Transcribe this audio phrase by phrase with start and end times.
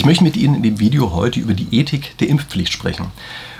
[0.00, 3.08] Ich möchte mit Ihnen in dem Video heute über die Ethik der Impfpflicht sprechen.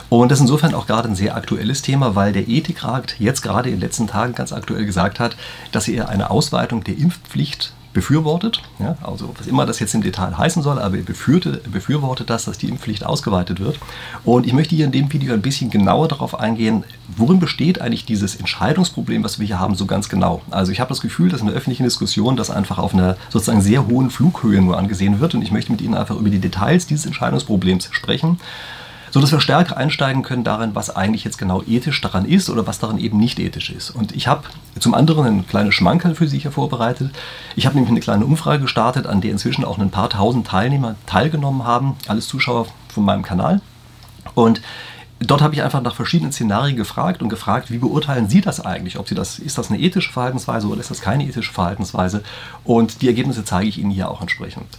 [0.08, 3.68] Und das ist insofern auch gerade ein sehr aktuelles Thema, weil der Ethikrat jetzt gerade
[3.68, 5.36] in den letzten Tagen ganz aktuell gesagt hat,
[5.70, 8.62] dass er eine Ausweitung der Impfpflicht befürwortet.
[8.78, 12.58] Ja, also was immer das jetzt im Detail heißen soll, aber er befürwortet das, dass
[12.58, 13.78] die Impfpflicht ausgeweitet wird.
[14.24, 16.84] Und ich möchte hier in dem Video ein bisschen genauer darauf eingehen,
[17.16, 20.42] worin besteht eigentlich dieses Entscheidungsproblem, was wir hier haben, so ganz genau.
[20.50, 23.60] Also ich habe das Gefühl, dass in der öffentlichen Diskussion das einfach auf einer sozusagen
[23.60, 26.86] sehr hohen Flughöhe nur angesehen wird und ich möchte mit Ihnen einfach über die Details
[26.86, 28.38] dieses Entscheidungsproblems sprechen
[29.10, 32.66] so dass wir stärker einsteigen können darin, was eigentlich jetzt genau ethisch daran ist oder
[32.66, 33.90] was daran eben nicht ethisch ist.
[33.90, 34.44] Und ich habe
[34.78, 37.10] zum anderen ein kleines Schmankerl für Sie hier vorbereitet.
[37.56, 40.96] Ich habe nämlich eine kleine Umfrage gestartet, an der inzwischen auch ein paar tausend Teilnehmer
[41.06, 43.60] teilgenommen haben, alles Zuschauer von meinem Kanal.
[44.34, 44.62] Und
[45.18, 48.98] dort habe ich einfach nach verschiedenen Szenarien gefragt und gefragt, wie beurteilen Sie das eigentlich?
[48.98, 52.22] Ob Sie das, ist das eine ethische Verhaltensweise oder ist das keine ethische Verhaltensweise?
[52.64, 54.78] Und die Ergebnisse zeige ich Ihnen hier auch entsprechend.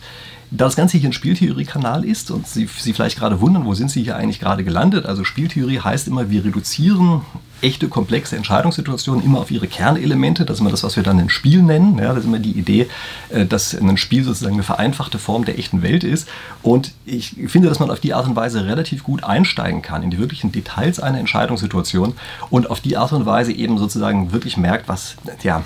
[0.54, 3.90] Da das Ganze hier ein Spieltheorie-Kanal ist und Sie sich vielleicht gerade wundern, wo sind
[3.90, 5.06] Sie hier eigentlich gerade gelandet?
[5.06, 7.22] Also Spieltheorie heißt immer, wir reduzieren
[7.62, 10.46] echte komplexe Entscheidungssituationen immer auf ihre Kernelemente.
[10.46, 11.98] Das ist immer das, was wir dann ein Spiel nennen.
[11.98, 12.88] Ja, das ist immer die Idee,
[13.30, 16.28] äh, dass ein Spiel sozusagen eine vereinfachte Form der echten Welt ist.
[16.62, 20.12] Und ich finde, dass man auf die Art und Weise relativ gut einsteigen kann in
[20.12, 22.14] die wirklichen Details einer Entscheidungssituation
[22.50, 25.64] und auf die Art und Weise eben sozusagen wirklich merkt, was, ja,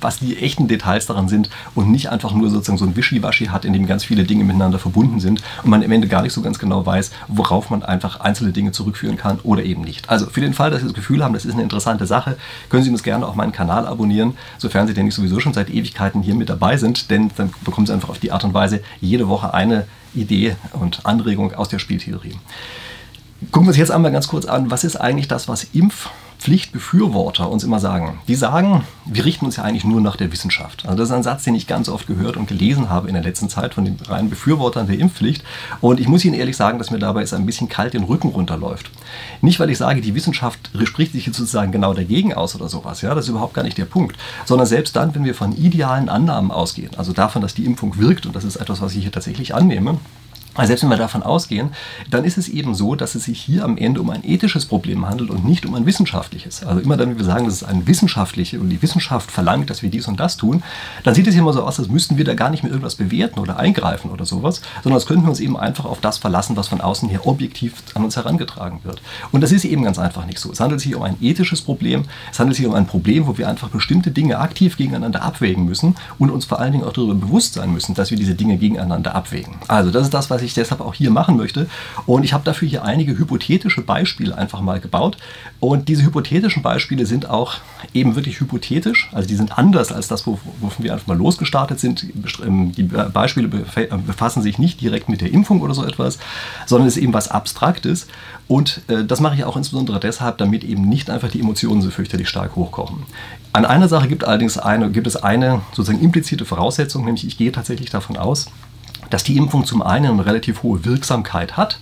[0.00, 3.64] was die echten Details daran sind und nicht einfach nur sozusagen so ein Wischiwaschi hat,
[3.64, 6.42] in dem ganz viele Dinge miteinander verbunden sind und man am Ende gar nicht so
[6.42, 10.08] ganz genau weiß, worauf man einfach einzelne Dinge zurückführen kann oder eben nicht.
[10.10, 12.36] Also für den Fall, dass Sie das Gefühl haben, das ist eine interessante Sache,
[12.68, 15.70] können Sie uns gerne auch meinen Kanal abonnieren, sofern Sie denn nicht sowieso schon seit
[15.70, 18.80] Ewigkeiten hier mit dabei sind, denn dann bekommen Sie einfach auf die Art und Weise
[19.00, 22.36] jede Woche eine Idee und Anregung aus der Spieltheorie.
[23.50, 26.08] Gucken wir uns jetzt einmal ganz kurz an, was ist eigentlich das, was Impf
[26.46, 28.20] Pflichtbefürworter uns immer sagen.
[28.28, 30.84] Die sagen, wir richten uns ja eigentlich nur nach der Wissenschaft.
[30.86, 33.24] Also das ist ein Satz, den ich ganz oft gehört und gelesen habe in der
[33.24, 35.42] letzten Zeit von den reinen Befürwortern der Impfpflicht.
[35.80, 38.28] Und ich muss Ihnen ehrlich sagen, dass mir dabei es ein bisschen kalt den Rücken
[38.28, 38.92] runterläuft.
[39.40, 43.02] Nicht, weil ich sage, die Wissenschaft spricht sich jetzt sozusagen genau dagegen aus oder sowas.
[43.02, 44.16] Ja, das ist überhaupt gar nicht der Punkt.
[44.44, 48.24] Sondern selbst dann, wenn wir von idealen Annahmen ausgehen, also davon, dass die Impfung wirkt,
[48.24, 49.98] und das ist etwas, was ich hier tatsächlich annehme,
[50.64, 51.70] selbst wenn wir davon ausgehen,
[52.10, 55.06] dann ist es eben so, dass es sich hier am Ende um ein ethisches Problem
[55.06, 56.64] handelt und nicht um ein wissenschaftliches.
[56.64, 59.82] Also immer dann, wenn wir sagen, das ist ein wissenschaftliche und die Wissenschaft verlangt, dass
[59.82, 60.62] wir dies und das tun,
[61.04, 63.40] dann sieht es immer so aus, als müssten wir da gar nicht mehr irgendwas bewerten
[63.40, 66.68] oder eingreifen oder sowas, sondern als könnten wir uns eben einfach auf das verlassen, was
[66.68, 69.02] von außen her objektiv an uns herangetragen wird.
[69.32, 70.52] Und das ist eben ganz einfach nicht so.
[70.52, 73.48] Es handelt sich um ein ethisches Problem, es handelt sich um ein Problem, wo wir
[73.48, 77.54] einfach bestimmte Dinge aktiv gegeneinander abwägen müssen und uns vor allen Dingen auch darüber bewusst
[77.54, 79.54] sein müssen, dass wir diese Dinge gegeneinander abwägen.
[79.68, 81.68] Also das ist das, was ich ich deshalb auch hier machen möchte.
[82.06, 85.16] Und ich habe dafür hier einige hypothetische Beispiele einfach mal gebaut.
[85.60, 87.54] Und diese hypothetischen Beispiele sind auch
[87.94, 89.08] eben wirklich hypothetisch.
[89.12, 90.40] Also die sind anders als das, wovon
[90.78, 92.06] wir einfach mal losgestartet sind.
[92.44, 96.18] Ähm, die Beispiele äh, befassen sich nicht direkt mit der Impfung oder so etwas,
[96.66, 98.06] sondern es ist eben was Abstraktes.
[98.48, 101.90] Und äh, das mache ich auch insbesondere deshalb, damit eben nicht einfach die Emotionen so
[101.90, 103.04] fürchterlich stark hochkochen.
[103.52, 107.52] An einer Sache gibt allerdings eine, gibt es eine sozusagen implizite Voraussetzung, nämlich ich gehe
[107.52, 108.46] tatsächlich davon aus,
[109.10, 111.78] dass die Impfung zum einen eine relativ hohe Wirksamkeit hat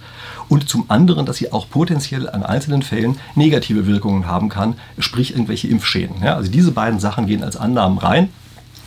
[0.49, 5.33] und zum anderen, dass sie auch potenziell an einzelnen Fällen negative Wirkungen haben kann, sprich
[5.33, 6.23] irgendwelche Impfschäden.
[6.23, 8.29] Ja, also diese beiden Sachen gehen als Annahmen rein.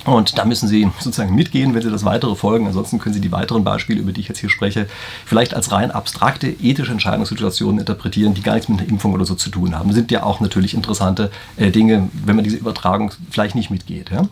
[0.07, 2.65] Und da müssen Sie sozusagen mitgehen, wenn Sie das weitere folgen.
[2.65, 4.87] Ansonsten können Sie die weiteren Beispiele, über die ich jetzt hier spreche,
[5.25, 9.35] vielleicht als rein abstrakte ethische Entscheidungssituationen interpretieren, die gar nichts mit einer Impfung oder so
[9.35, 9.89] zu tun haben.
[9.89, 14.09] Das sind ja auch natürlich interessante äh, Dinge, wenn man diese Übertragung vielleicht nicht mitgeht.
[14.09, 14.29] Ja?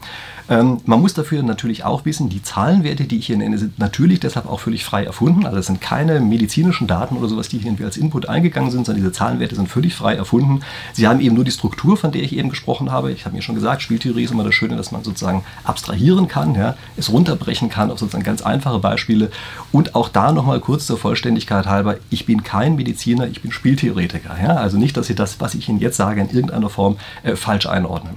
[0.47, 4.19] Ähm, man muss dafür natürlich auch wissen, die Zahlenwerte, die ich hier nenne, sind natürlich
[4.19, 5.45] deshalb auch völlig frei erfunden.
[5.45, 9.03] Also es sind keine medizinischen Daten oder sowas, die hier als Input eingegangen sind, sondern
[9.03, 10.61] diese Zahlenwerte sind völlig frei erfunden.
[10.93, 13.11] Sie haben eben nur die Struktur, von der ich eben gesprochen habe.
[13.11, 16.55] Ich habe mir schon gesagt, Spieltheorie ist immer das Schöne, dass man sozusagen abstrahieren kann,
[16.55, 19.31] ja, es runterbrechen kann auf sozusagen ganz einfache Beispiele.
[19.71, 24.35] Und auch da nochmal kurz zur Vollständigkeit halber, ich bin kein Mediziner, ich bin Spieltheoretiker.
[24.41, 24.55] Ja?
[24.55, 27.65] Also nicht, dass Sie das, was ich Ihnen jetzt sage, in irgendeiner Form äh, falsch
[27.65, 28.15] einordnen.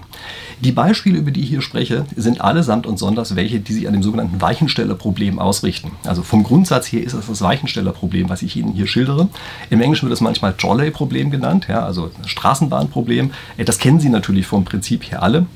[0.60, 3.92] Die Beispiele, über die ich hier spreche, sind allesamt und sonders welche, die sich an
[3.92, 5.92] dem sogenannten Weichenstellerproblem ausrichten.
[6.04, 9.28] Also vom Grundsatz her ist es das Weichenstellerproblem, was ich Ihnen hier schildere.
[9.70, 13.30] Im Englischen wird es manchmal Trolley-Problem genannt, ja, also Straßenbahnproblem.
[13.56, 15.46] Äh, das kennen Sie natürlich vom Prinzip her alle.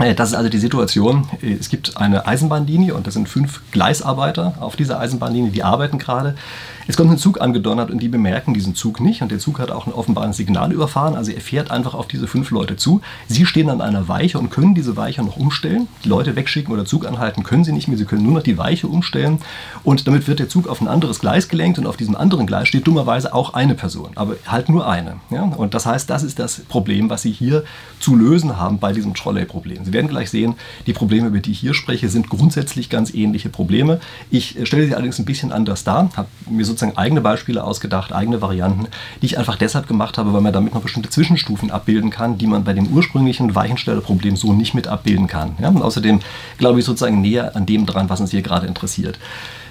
[0.00, 1.28] Äh, das ist also die Situation.
[1.42, 5.98] Äh, es gibt eine Eisenbahnlinie und das sind fünf Gleisarbeiter auf dieser Eisenbahnlinie, die arbeiten
[5.98, 6.34] gerade.
[6.88, 9.70] Es kommt ein Zug angedonnert und die bemerken diesen Zug nicht und der Zug hat
[9.70, 13.00] auch ein offenbares Signal überfahren, also er fährt einfach auf diese fünf Leute zu.
[13.28, 15.86] Sie stehen an einer Weiche und können diese Weiche noch umstellen.
[16.04, 18.58] Die Leute wegschicken oder Zug anhalten können sie nicht mehr, sie können nur noch die
[18.58, 19.38] Weiche umstellen
[19.84, 22.66] und damit wird der Zug auf ein anderes Gleis gelenkt und auf diesem anderen Gleis
[22.66, 25.16] steht dummerweise auch eine Person, aber halt nur eine.
[25.30, 25.42] Ja?
[25.42, 27.62] Und das heißt, das ist das Problem, was Sie hier
[28.00, 29.84] zu lösen haben bei diesem Trolley-Problem.
[29.90, 30.54] Sie werden gleich sehen,
[30.86, 33.98] die Probleme, über die ich hier spreche, sind grundsätzlich ganz ähnliche Probleme.
[34.30, 38.12] Ich äh, stelle sie allerdings ein bisschen anders dar, habe mir sozusagen eigene Beispiele ausgedacht,
[38.12, 38.86] eigene Varianten,
[39.20, 42.46] die ich einfach deshalb gemacht habe, weil man damit noch bestimmte Zwischenstufen abbilden kann, die
[42.46, 45.56] man bei dem ursprünglichen Weichenstellerproblem so nicht mit abbilden kann.
[45.60, 45.68] Ja?
[45.68, 46.20] Und außerdem
[46.58, 49.18] glaube ich sozusagen näher an dem dran, was uns hier gerade interessiert.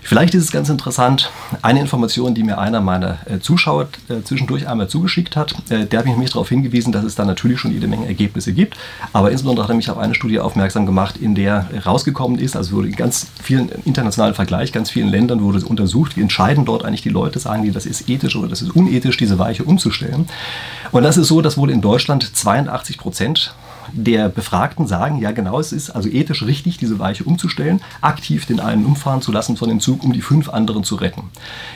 [0.10, 1.30] Vielleicht ist es ganz interessant,
[1.62, 6.00] eine Information, die mir einer meiner äh, Zuschauer äh, zwischendurch einmal zugeschickt hat, äh, der
[6.00, 8.76] hat mich nämlich darauf hingewiesen, dass es da natürlich schon jede Menge Ergebnisse gibt,
[9.14, 12.72] aber insbesondere hat er mich auf eine Studie aufmerksam gemacht, in der rausgekommen ist, also
[12.72, 17.04] wurde in ganz vielen internationalen Vergleich, ganz vielen Ländern wurde untersucht, wie entscheiden dort eigentlich
[17.04, 20.28] die Leute, sagen die, das ist ethisch oder das ist unethisch, diese Weiche umzustellen.
[20.92, 23.54] Und das ist so, dass wohl in Deutschland 82 Prozent
[23.94, 28.60] der Befragten sagen, ja genau, es ist also ethisch richtig, diese Weiche umzustellen, aktiv den
[28.60, 31.24] einen umfahren zu lassen von dem Zug, um die fünf anderen zu retten.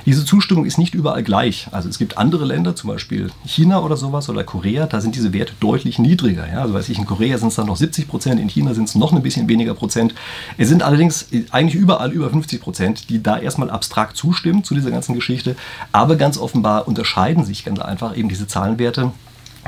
[0.06, 1.68] Diese Zustimmung ist nicht überall gleich.
[1.72, 5.34] Also es gibt andere Länder, zum Beispiel China oder sowas oder Korea, da sind diese
[5.34, 6.48] Werte deutlich niedriger.
[6.48, 6.62] Ja?
[6.62, 8.96] Also weiß ich, in Korea sind es dann noch 70 Prozent, in China sind es
[8.96, 10.14] noch ein bisschen weniger Prozent.
[10.58, 14.92] Es sind allerdings eigentlich überall über 50 Prozent, die da erstmal abstrakt zustimmen zu dieser
[14.92, 15.56] ganzen Geschichte,
[15.92, 19.12] aber ganz offenbar unterscheiden sich ganz einfach eben diese Zahlenwerte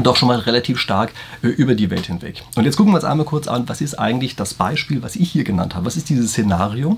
[0.04, 1.12] doch schon mal relativ stark
[1.42, 2.44] äh, über die Welt hinweg.
[2.56, 5.32] Und jetzt gucken wir uns einmal kurz an, was ist eigentlich das Beispiel, was ich
[5.32, 5.86] hier genannt habe?
[5.86, 6.98] Was ist dieses Szenario?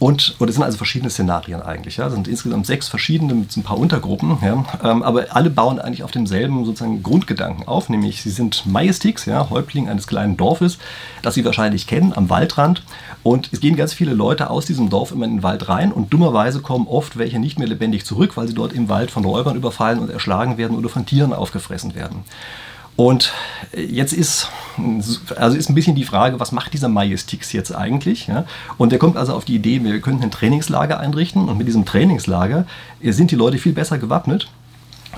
[0.00, 1.98] Und, oder es sind also verschiedene Szenarien eigentlich.
[1.98, 2.06] Ja?
[2.06, 4.38] Es sind insgesamt sechs verschiedene mit ein paar Untergruppen.
[4.42, 4.64] Ja?
[4.82, 9.50] Ähm, aber alle bauen eigentlich auf demselben sozusagen Grundgedanken auf, nämlich sie sind Majestix, ja,
[9.50, 10.78] Häuptling eines kleinen Dorfes,
[11.20, 12.82] das sie wahrscheinlich kennen, am Waldrand.
[13.22, 16.10] Und es gehen ganz viele Leute aus diesem Dorf immer in den Wald rein und
[16.10, 19.54] dummerweise kommen oft welche nicht mehr lebendig zurück, weil sie dort im Wald von Räubern
[19.54, 22.24] überfallen und erschlagen werden oder von Tieren aufgefressen werden.
[23.00, 23.32] Und
[23.74, 24.50] jetzt ist,
[25.34, 28.26] also ist ein bisschen die Frage, was macht dieser Majestix jetzt eigentlich?
[28.26, 28.44] Ja?
[28.76, 31.86] Und er kommt also auf die Idee, wir könnten ein Trainingslager einrichten und mit diesem
[31.86, 32.66] Trainingslager
[33.02, 34.48] sind die Leute viel besser gewappnet.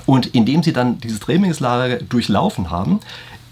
[0.05, 3.01] Und indem sie dann dieses Trainingslager durchlaufen haben,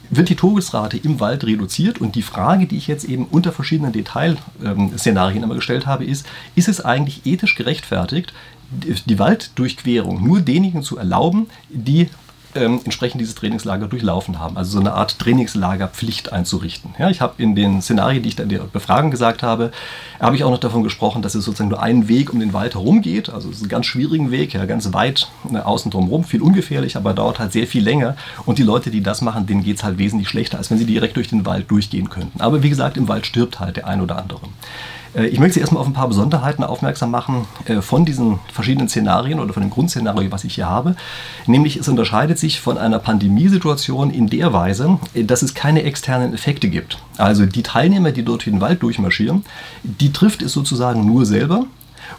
[0.10, 2.00] wird die Todesrate im Wald reduziert.
[2.00, 6.26] Und die Frage, die ich jetzt eben unter verschiedenen Detailszenarien immer gestellt habe, ist,
[6.56, 8.32] ist es eigentlich ethisch gerechtfertigt,
[8.72, 12.08] die Walddurchquerung nur denjenigen zu erlauben, die
[12.56, 14.58] ähm, entsprechend dieses Trainingslager durchlaufen haben.
[14.58, 16.94] Also so eine Art Trainingslagerpflicht einzurichten.
[17.00, 19.72] Ja, ich habe in den Szenarien, die ich dann in der Befragung gesagt habe,
[20.20, 22.76] habe ich auch noch davon gesprochen, dass es sozusagen nur einen Weg um den Wald
[22.76, 23.30] herum geht.
[23.30, 26.98] Also es ist ein ganz schwierigen Weg, ja, ganz weit ne, außen drumherum, viel ungefährlich,
[26.98, 28.16] aber dauert halt sehr viel länger.
[28.46, 30.86] Und die Leute, die das machen, denen geht es halt wesentlich schlechter, als wenn sie
[30.86, 32.42] direkt durch den Wald durchgehen könnten.
[32.42, 34.42] Aber wie gesagt, im Wald stirbt halt der ein oder andere.
[35.16, 38.90] Äh, ich möchte Sie erstmal auf ein paar Besonderheiten aufmerksam machen äh, von diesen verschiedenen
[38.90, 40.96] Szenarien oder von dem Grundszenario, was ich hier habe.
[41.48, 46.34] Nämlich es unterscheidet sich von einer Pandemiesituation in der Weise, äh, dass es keine externen
[46.34, 46.98] Effekte gibt.
[47.18, 49.46] Also die Teilnehmer, die dort den Wald durchmarschieren,
[49.84, 51.66] die trifft es sozusagen nur selber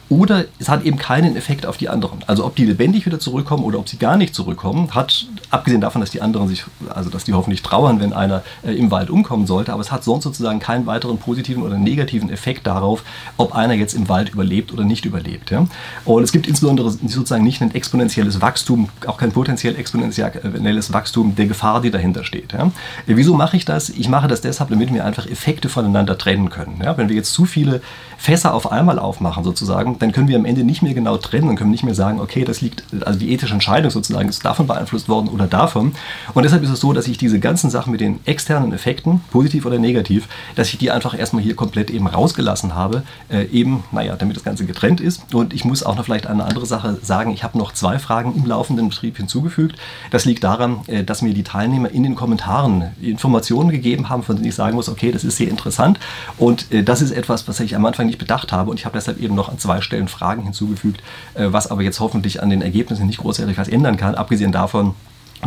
[0.09, 2.21] oder es hat eben keinen Effekt auf die anderen.
[2.27, 6.01] Also ob die lebendig wieder zurückkommen oder ob sie gar nicht zurückkommen, hat, abgesehen davon,
[6.01, 9.47] dass die anderen sich, also dass die hoffentlich trauern, wenn einer äh, im Wald umkommen
[9.47, 13.03] sollte, aber es hat sonst sozusagen keinen weiteren positiven oder negativen Effekt darauf,
[13.37, 15.51] ob einer jetzt im Wald überlebt oder nicht überlebt.
[15.51, 15.67] Ja?
[16.05, 21.47] Und es gibt insbesondere sozusagen nicht ein exponentielles Wachstum, auch kein potenziell exponentielles Wachstum der
[21.47, 22.53] Gefahr, die dahinter steht.
[22.53, 22.71] Ja?
[23.07, 23.89] Wieso mache ich das?
[23.89, 26.81] Ich mache das deshalb, damit wir einfach Effekte voneinander trennen können.
[26.85, 26.97] Ja?
[26.97, 27.81] Wenn wir jetzt zu viele
[28.19, 31.57] Fässer auf einmal aufmachen sozusagen, dann können wir am Ende nicht mehr genau trennen und
[31.57, 35.09] können nicht mehr sagen, okay, das liegt, also die ethische Entscheidung sozusagen ist davon beeinflusst
[35.09, 35.93] worden oder davon.
[36.35, 39.67] Und deshalb ist es so, dass ich diese ganzen Sachen mit den externen Effekten, positiv
[39.67, 44.17] oder negativ, dass ich die einfach erstmal hier komplett eben rausgelassen habe, äh, eben, naja,
[44.17, 45.35] damit das Ganze getrennt ist.
[45.35, 48.35] Und ich muss auch noch vielleicht eine andere Sache sagen, ich habe noch zwei Fragen
[48.37, 49.77] im laufenden Betrieb hinzugefügt.
[50.11, 54.37] Das liegt daran, äh, dass mir die Teilnehmer in den Kommentaren Informationen gegeben haben, von
[54.37, 55.99] denen ich sagen muss, okay, das ist sehr interessant
[56.39, 58.97] und äh, das ist etwas, was ich am Anfang nicht bedacht habe und ich habe
[58.97, 61.03] deshalb eben noch an zwei Stellen Fragen hinzugefügt,
[61.35, 64.95] äh, was aber jetzt hoffentlich an den Ergebnissen nicht großartig was ändern kann, abgesehen davon,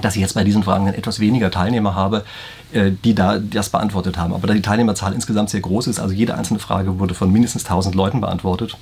[0.02, 2.26] dass ich jetzt bei diesen Fragen etwas weniger Teilnehmer habe,
[2.74, 4.34] äh, die da das beantwortet haben.
[4.34, 7.66] Aber da die Teilnehmerzahl insgesamt sehr groß ist, also jede einzelne Frage wurde von mindestens
[7.66, 8.78] 1000 Leuten beantwortet,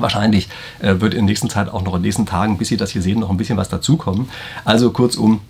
[0.00, 0.48] Wahrscheinlich
[0.80, 2.90] äh, wird in der nächsten Zeit auch noch in den nächsten Tagen, bis Sie das
[2.90, 4.28] hier sehen, noch ein bisschen was dazukommen.
[4.64, 5.40] Also kurzum,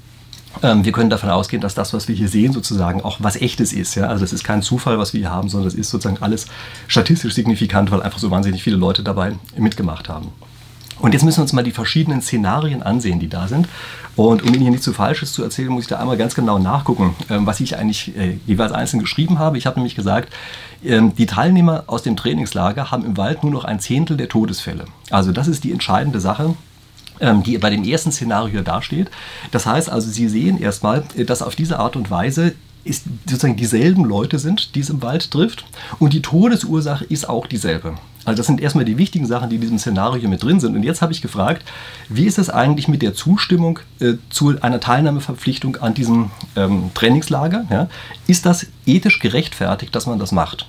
[0.62, 3.72] ähm, wir können davon ausgehen, dass das, was wir hier sehen, sozusagen auch was echtes
[3.72, 3.94] ist.
[3.94, 4.06] Ja?
[4.06, 6.46] Also das ist kein Zufall, was wir hier haben, sondern das ist sozusagen alles
[6.86, 10.32] statistisch signifikant, weil einfach so wahnsinnig viele Leute dabei mitgemacht haben.
[11.00, 13.68] Und jetzt müssen wir uns mal die verschiedenen Szenarien ansehen, die da sind.
[14.16, 16.58] Und um Ihnen hier nicht zu Falsches zu erzählen, muss ich da einmal ganz genau
[16.58, 19.58] nachgucken, ähm, was ich eigentlich äh, jeweils einzeln geschrieben habe.
[19.58, 20.32] Ich habe nämlich gesagt,
[20.84, 24.86] ähm, die Teilnehmer aus dem Trainingslager haben im Wald nur noch ein Zehntel der Todesfälle.
[25.10, 26.56] Also das ist die entscheidende Sache
[27.20, 29.10] die bei dem ersten Szenario dasteht.
[29.50, 34.04] Das heißt also, Sie sehen erstmal, dass auf diese Art und Weise ist sozusagen dieselben
[34.04, 35.64] Leute sind, die es im Wald trifft
[35.98, 37.94] und die Todesursache ist auch dieselbe.
[38.25, 40.76] Also das sind erstmal die wichtigen Sachen, die in diesem Szenario mit drin sind.
[40.76, 41.62] Und jetzt habe ich gefragt,
[42.10, 47.64] wie ist es eigentlich mit der Zustimmung äh, zu einer Teilnahmeverpflichtung an diesem ähm, Trainingslager?
[47.70, 47.88] Ja?
[48.26, 50.66] Ist das ethisch gerechtfertigt, dass man das macht?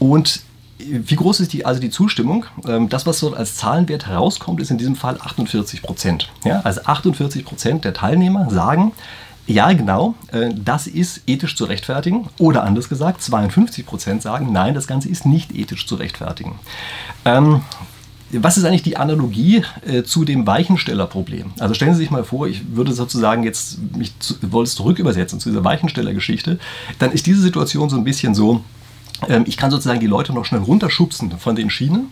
[0.00, 0.40] Und
[0.78, 2.46] wie groß ist die, also die Zustimmung?
[2.66, 6.30] Ähm, das, was dort als Zahlenwert herauskommt, ist in diesem Fall 48 Prozent.
[6.44, 8.92] Ja, also 48 Prozent der Teilnehmer sagen,
[9.46, 12.28] ja, genau, äh, das ist ethisch zu rechtfertigen.
[12.38, 16.58] Oder anders gesagt, 52 Prozent sagen, nein, das Ganze ist nicht ethisch zu rechtfertigen.
[17.24, 17.62] Ähm,
[18.30, 21.52] was ist eigentlich die Analogie äh, zu dem Weichenstellerproblem?
[21.58, 25.40] Also stellen Sie sich mal vor, ich würde sozusagen jetzt mich wollte es zurück übersetzen
[25.40, 26.58] zu dieser Weichenstellergeschichte,
[26.98, 28.64] dann ist diese Situation so ein bisschen so,
[29.46, 32.10] ich kann sozusagen die Leute noch schnell runterschubsen von den Schienen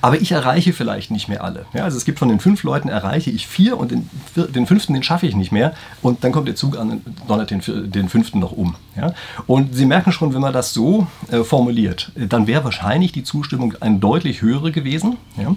[0.00, 1.66] aber ich erreiche vielleicht nicht mehr alle.
[1.72, 4.94] Ja, also es gibt von den fünf Leuten erreiche ich vier und den, den fünften,
[4.94, 5.74] den schaffe ich nicht mehr.
[6.02, 8.76] Und dann kommt der Zug an und donnert den, den fünften noch um.
[8.96, 9.14] Ja?
[9.46, 13.74] Und Sie merken schon, wenn man das so äh, formuliert, dann wäre wahrscheinlich die Zustimmung
[13.80, 15.16] eine deutlich höhere gewesen.
[15.36, 15.54] Ja?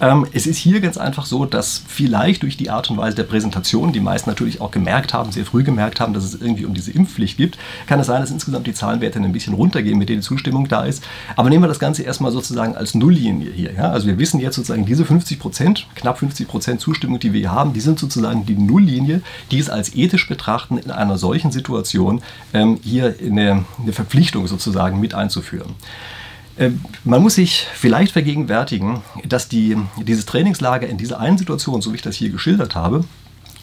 [0.00, 3.24] Ähm, es ist hier ganz einfach so, dass vielleicht durch die Art und Weise der
[3.24, 6.74] Präsentation, die meisten natürlich auch gemerkt haben, sehr früh gemerkt haben, dass es irgendwie um
[6.74, 10.20] diese Impfpflicht gibt, kann es sein, dass insgesamt die Zahlenwerte ein bisschen runtergehen, mit denen
[10.20, 11.04] die Zustimmung da ist.
[11.36, 13.72] Aber nehmen wir das Ganze erstmal sozusagen als Nulllinie hier.
[13.78, 13.90] Ja?
[13.90, 17.52] Also wir wissen jetzt sozusagen, diese 50 Prozent, knapp 50 Prozent Zustimmung, die wir hier
[17.52, 22.20] haben, die sind sozusagen die Nulllinie, die es als ethisch betrachten in einer solchen Situation
[22.52, 25.76] ähm, hier eine, eine Verpflichtung sozusagen mit einzuführen.
[26.58, 31.92] Ähm, man muss sich vielleicht vergegenwärtigen, dass die, dieses Trainingslager in dieser einen Situation, so
[31.92, 33.04] wie ich das hier geschildert habe,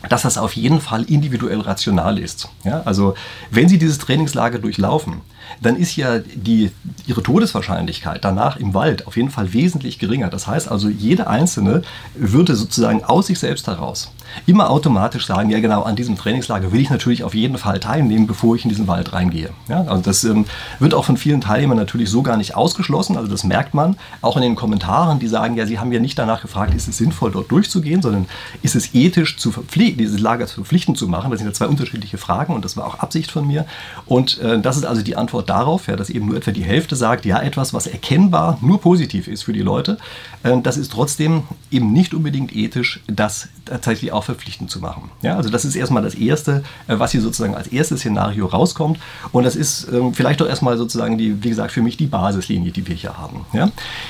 [0.09, 2.49] dass das auf jeden Fall individuell rational ist.
[2.63, 3.15] Ja, also
[3.51, 5.21] wenn Sie dieses Trainingslager durchlaufen,
[5.61, 6.71] dann ist ja die,
[7.05, 10.29] ihre Todeswahrscheinlichkeit danach im Wald auf jeden Fall wesentlich geringer.
[10.29, 11.81] Das heißt also, jeder Einzelne
[12.15, 14.11] würde sozusagen aus sich selbst heraus
[14.45, 18.27] immer automatisch sagen, ja genau, an diesem Trainingslager will ich natürlich auf jeden Fall teilnehmen,
[18.27, 19.49] bevor ich in diesen Wald reingehe.
[19.67, 20.45] Ja, also das ähm,
[20.79, 24.35] wird auch von vielen Teilnehmern natürlich so gar nicht ausgeschlossen, also das merkt man auch
[24.35, 27.31] in den Kommentaren, die sagen, ja, sie haben ja nicht danach gefragt, ist es sinnvoll,
[27.31, 28.25] dort durchzugehen, sondern
[28.61, 31.31] ist es ethisch, zu dieses Lager zu verpflichten zu machen.
[31.31, 33.65] Das sind ja zwei unterschiedliche Fragen und das war auch Absicht von mir.
[34.05, 36.95] Und äh, das ist also die Antwort darauf, ja, dass eben nur etwa die Hälfte
[36.95, 39.97] sagt, ja, etwas, was erkennbar nur positiv ist für die Leute,
[40.43, 45.11] äh, das ist trotzdem eben nicht unbedingt ethisch, das tatsächlich auch verpflichtend zu machen.
[45.21, 48.99] Ja, also das ist erstmal das Erste, äh, was hier sozusagen als erstes Szenario rauskommt.
[49.31, 52.71] Und das ist ähm, vielleicht doch erstmal sozusagen die, wie gesagt, für mich die Basislinie,
[52.71, 53.45] die wir hier haben.
[53.53, 53.69] Ja?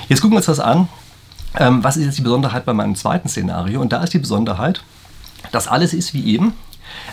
[0.10, 0.88] Jetzt gucken wir uns das an.
[1.58, 3.82] Ähm, was ist jetzt die Besonderheit bei meinem zweiten Szenario?
[3.82, 4.84] Und da ist die Besonderheit,
[5.52, 6.54] dass alles ist wie eben.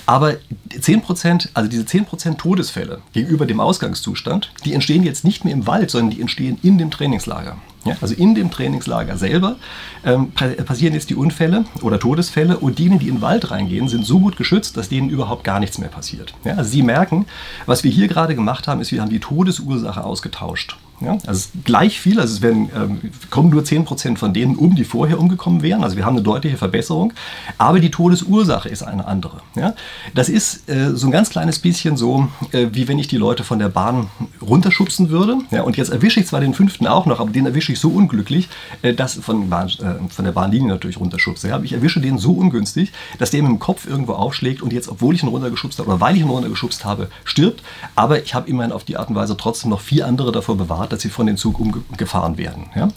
[0.06, 0.34] Aber
[0.70, 5.90] 10%, also diese 10% Todesfälle gegenüber dem Ausgangszustand, die entstehen jetzt nicht mehr im Wald,
[5.90, 7.56] sondern die entstehen in dem Trainingslager.
[7.84, 9.56] Ja, also in dem Trainingslager selber
[10.04, 14.04] ähm, passieren jetzt die Unfälle oder Todesfälle und diejenigen, die in den Wald reingehen, sind
[14.06, 16.34] so gut geschützt, dass denen überhaupt gar nichts mehr passiert.
[16.44, 17.26] Ja, also Sie merken,
[17.66, 20.76] was wir hier gerade gemacht haben, ist, wir haben die Todesursache ausgetauscht.
[21.04, 24.84] Ja, also gleich viel, also es werden, ähm, kommen nur 10% von denen um, die
[24.84, 25.82] vorher umgekommen wären.
[25.82, 27.12] Also wir haben eine deutliche Verbesserung,
[27.58, 29.40] aber die Todesursache ist eine andere.
[29.56, 29.74] Ja?
[30.14, 33.42] Das ist äh, so ein ganz kleines bisschen so, äh, wie wenn ich die Leute
[33.42, 34.08] von der Bahn
[34.40, 35.38] runterschubsen würde.
[35.50, 35.62] Ja?
[35.62, 38.48] Und jetzt erwische ich zwar den fünften auch noch, aber den erwische ich so unglücklich,
[38.82, 41.48] äh, dass von, Bahn, äh, von der Bahnlinie natürlich runterschubse.
[41.48, 41.60] Ja?
[41.62, 45.14] Ich erwische den so ungünstig, dass der mit dem Kopf irgendwo aufschlägt und jetzt, obwohl
[45.14, 47.62] ich ihn runtergeschubst habe oder weil ich ihn runtergeschubst habe, stirbt.
[47.94, 50.92] Aber ich habe immerhin auf die Art und Weise trotzdem noch vier andere davor bewahrt,
[50.92, 52.70] dass sie von dem Zug umgefahren werden.
[52.74, 52.88] Ja?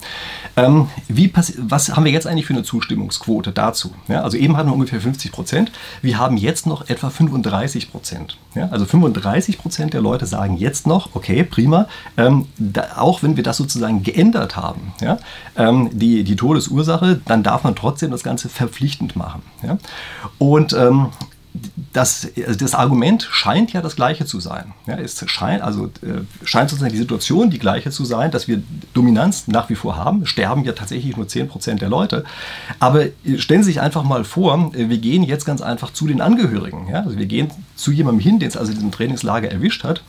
[0.56, 3.92] Ähm, wie was haben wir jetzt eigentlich für eine Zustimmungsquote dazu?
[4.08, 4.22] Ja?
[4.22, 8.38] Also eben hatten wir ungefähr 50 Prozent, wir haben jetzt noch etwa 35 Prozent.
[8.54, 8.68] Ja?
[8.70, 13.42] Also 35 Prozent der Leute sagen jetzt noch, okay, prima, ähm, da, auch wenn wir
[13.42, 14.65] das sozusagen geändert haben,
[15.00, 15.18] ja?
[15.56, 19.42] ähm, die, die Todesursache, dann darf man trotzdem das Ganze verpflichtend machen.
[19.62, 19.78] Ja?
[20.38, 21.08] Und ähm,
[21.92, 24.74] das, also das Argument scheint ja das gleiche zu sein.
[24.86, 28.62] Ja, es scheint, also, äh, scheint sozusagen die Situation die gleiche zu sein, dass wir
[28.92, 30.26] Dominanz nach wie vor haben.
[30.26, 32.24] Sterben ja tatsächlich nur 10% der Leute.
[32.78, 36.06] Aber äh, stellen Sie sich einfach mal vor, äh, wir gehen jetzt ganz einfach zu
[36.06, 36.88] den Angehörigen.
[36.88, 37.02] Ja?
[37.02, 40.02] Also wir gehen zu jemandem hin, den es also diesen Trainingslager erwischt hat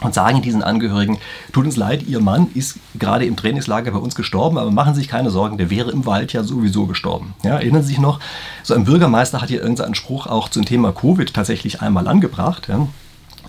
[0.00, 1.18] und sagen diesen Angehörigen,
[1.52, 5.00] tut uns leid, Ihr Mann ist gerade im Trainingslager bei uns gestorben, aber machen Sie
[5.00, 7.34] sich keine Sorgen, der wäre im Wald ja sowieso gestorben.
[7.42, 8.20] Ja, erinnern Sie sich noch,
[8.62, 12.68] so ein Bürgermeister hat hier irgendeinen Spruch auch zum Thema Covid tatsächlich einmal angebracht.
[12.68, 12.88] Ja.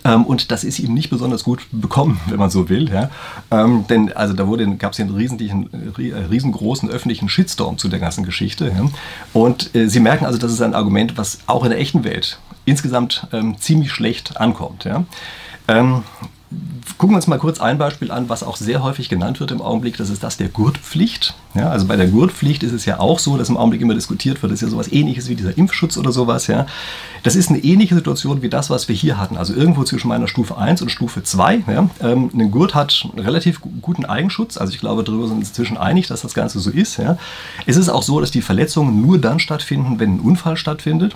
[0.08, 2.90] Ähm, und das ist ihm nicht besonders gut bekommen, wenn man so will.
[2.90, 3.10] Ja.
[3.52, 4.46] Ähm, denn also da
[4.78, 8.72] gab es einen äh, riesengroßen öffentlichen Shitstorm zu der ganzen Geschichte.
[8.76, 8.90] Ja.
[9.34, 12.40] Und äh, Sie merken also, das ist ein Argument, was auch in der echten Welt
[12.66, 14.84] insgesamt ähm, ziemlich schlecht ankommt.
[14.84, 15.06] Ja.
[15.68, 16.04] Ähm,
[16.98, 19.62] gucken wir uns mal kurz ein Beispiel an, was auch sehr häufig genannt wird im
[19.62, 19.98] Augenblick.
[19.98, 21.36] Das ist das der Gurtpflicht.
[21.58, 24.44] Ja, also bei der Gurtpflicht ist es ja auch so, dass im Augenblick immer diskutiert
[24.44, 26.46] wird, das ist ja sowas ähnliches wie dieser Impfschutz oder sowas.
[26.46, 26.68] Ja.
[27.24, 29.38] Das ist eine ähnliche Situation wie das, was wir hier hatten.
[29.38, 31.64] Also irgendwo zwischen meiner Stufe 1 und Stufe 2.
[31.68, 31.90] Ja.
[32.00, 34.58] Ähm, ein Gurt hat einen relativ guten Eigenschutz.
[34.58, 36.98] Also ich glaube, darüber sind wir inzwischen einig, dass das Ganze so ist.
[36.98, 37.18] Ja.
[37.66, 41.16] Es ist auch so, dass die Verletzungen nur dann stattfinden, wenn ein Unfall stattfindet.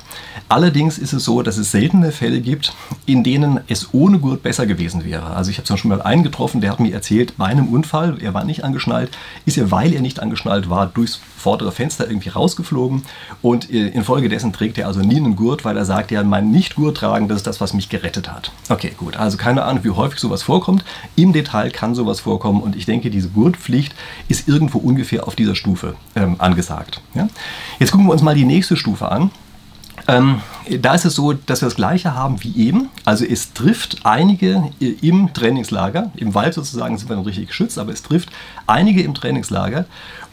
[0.49, 2.73] Allerdings ist es so, dass es seltene Fälle gibt,
[3.05, 5.27] in denen es ohne Gurt besser gewesen wäre.
[5.27, 8.17] Also ich habe zum Beispiel mal einen getroffen, der hat mir erzählt, bei einem Unfall,
[8.21, 9.11] er war nicht angeschnallt,
[9.45, 10.30] ist er, weil er nicht angeschnallt
[10.69, 13.03] war, durchs vordere Fenster irgendwie rausgeflogen
[13.41, 16.97] und äh, infolgedessen trägt er also nie einen Gurt, weil er sagt, ja, mein Nicht-Gurt
[16.97, 18.51] tragen, das ist das, was mich gerettet hat.
[18.69, 20.85] Okay, gut, also keine Ahnung, wie häufig sowas vorkommt.
[21.15, 23.95] Im Detail kann sowas vorkommen und ich denke, diese Gurtpflicht
[24.27, 27.01] ist irgendwo ungefähr auf dieser Stufe ähm, angesagt.
[27.15, 27.27] Ja?
[27.79, 29.31] Jetzt gucken wir uns mal die nächste Stufe an.
[30.11, 30.41] Ähm,
[30.79, 32.89] da ist es so, dass wir das Gleiche haben wie eben.
[33.05, 37.91] Also es trifft einige im Trainingslager, im Wald sozusagen sind wir dann richtig geschützt, aber
[37.91, 38.29] es trifft
[38.67, 39.85] einige im Trainingslager.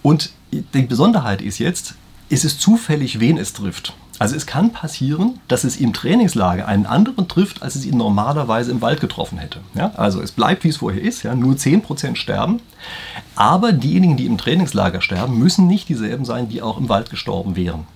[0.03, 1.95] Und die Besonderheit ist jetzt,
[2.29, 3.95] ist es zufällig, wen es trifft.
[4.19, 8.73] Also es kann passieren, dass es im Trainingslager einen anderen trifft, als es ihn normalerweise
[8.73, 9.61] im Wald getroffen hätte.
[9.75, 12.61] Ja, also es bleibt, wie es vorher ist, ja, nur 10% sterben.
[13.37, 17.55] Aber diejenigen, die im Trainingslager sterben, müssen nicht dieselben sein, die auch im Wald gestorben
[17.55, 17.87] wären.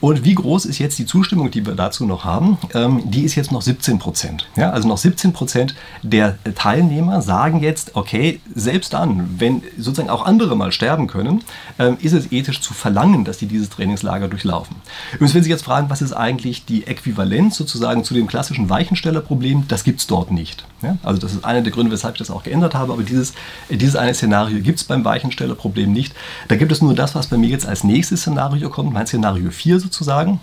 [0.00, 2.58] Und wie groß ist jetzt die Zustimmung, die wir dazu noch haben?
[2.74, 4.48] Ähm, die ist jetzt noch 17 Prozent.
[4.56, 10.24] Ja, also noch 17 Prozent der Teilnehmer sagen jetzt, okay, selbst dann, wenn sozusagen auch
[10.24, 11.42] andere mal sterben können,
[11.78, 14.76] ähm, ist es ethisch zu verlangen, dass die dieses Trainingslager durchlaufen.
[15.14, 19.66] Übrigens, wenn Sie jetzt fragen, was ist eigentlich die Äquivalenz sozusagen zu dem klassischen Weichenstellerproblem,
[19.68, 20.64] das gibt es dort nicht.
[20.82, 23.34] Ja, also das ist einer der Gründe, weshalb ich das auch geändert habe, aber dieses,
[23.68, 26.14] dieses eine Szenario gibt es beim Weichenstellerproblem nicht.
[26.46, 29.47] Da gibt es nur das, was bei mir jetzt als nächstes Szenario kommt, mein Szenario
[29.48, 30.40] Folge 4 sozusagen.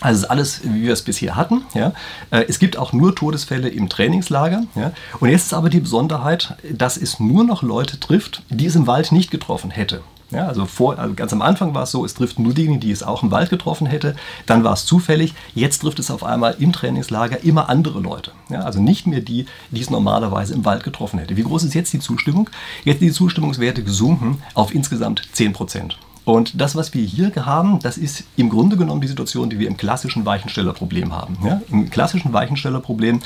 [0.00, 1.62] Also ist alles, wie wir es bisher hatten.
[1.74, 1.92] Ja.
[2.30, 4.64] Äh, es gibt auch nur Todesfälle im Trainingslager.
[4.74, 4.92] Ja.
[5.20, 8.88] Und jetzt ist aber die Besonderheit, dass es nur noch Leute trifft, die es im
[8.88, 10.02] Wald nicht getroffen hätte.
[10.32, 12.90] Ja, also, vor, also ganz am Anfang war es so, es trifft nur diejenigen, die
[12.90, 14.16] es auch im Wald getroffen hätte.
[14.46, 15.34] Dann war es zufällig.
[15.54, 18.32] Jetzt trifft es auf einmal im Trainingslager immer andere Leute.
[18.48, 21.36] Ja, also nicht mehr die, die es normalerweise im Wald getroffen hätte.
[21.36, 22.50] Wie groß ist jetzt die Zustimmung?
[22.84, 25.98] Jetzt sind die Zustimmungswerte gesunken auf insgesamt 10 Prozent.
[26.24, 29.66] Und das, was wir hier haben, das ist im Grunde genommen die Situation, die wir
[29.66, 31.36] im klassischen Weichenstellerproblem haben.
[31.44, 31.60] Ja?
[31.70, 33.20] Im klassischen Weichenstellerproblem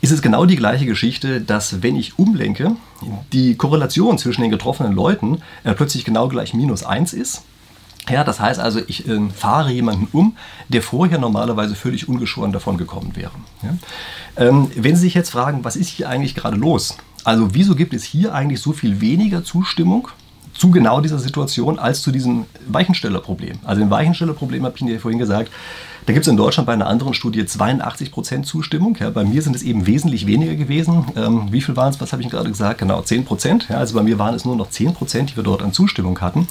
[0.00, 2.76] ist es genau die gleiche Geschichte, dass wenn ich umlenke,
[3.32, 7.42] die Korrelation zwischen den getroffenen Leuten äh, plötzlich genau gleich minus 1 ist.
[8.08, 10.36] Ja, das heißt also, ich äh, fahre jemanden um,
[10.68, 13.32] der vorher normalerweise völlig ungeschoren davon gekommen wäre.
[13.62, 13.76] Ja?
[14.36, 16.96] Ähm, wenn Sie sich jetzt fragen, was ist hier eigentlich gerade los?
[17.24, 20.08] Also wieso gibt es hier eigentlich so viel weniger Zustimmung
[20.58, 23.60] zu genau dieser Situation als zu diesem Weichenstellerproblem.
[23.64, 25.50] Also im Weichenstellerproblem habe ich Ihnen ja vorhin gesagt,
[26.06, 28.96] da gibt es in Deutschland bei einer anderen Studie 82 Prozent Zustimmung.
[28.98, 31.04] Ja, bei mir sind es eben wesentlich weniger gewesen.
[31.16, 32.00] Ähm, wie viel waren es?
[32.00, 32.80] Was habe ich gerade gesagt?
[32.80, 33.66] Genau, 10 Prozent.
[33.68, 36.18] Ja, also bei mir waren es nur noch 10 Prozent, die wir dort an Zustimmung
[36.20, 36.48] hatten.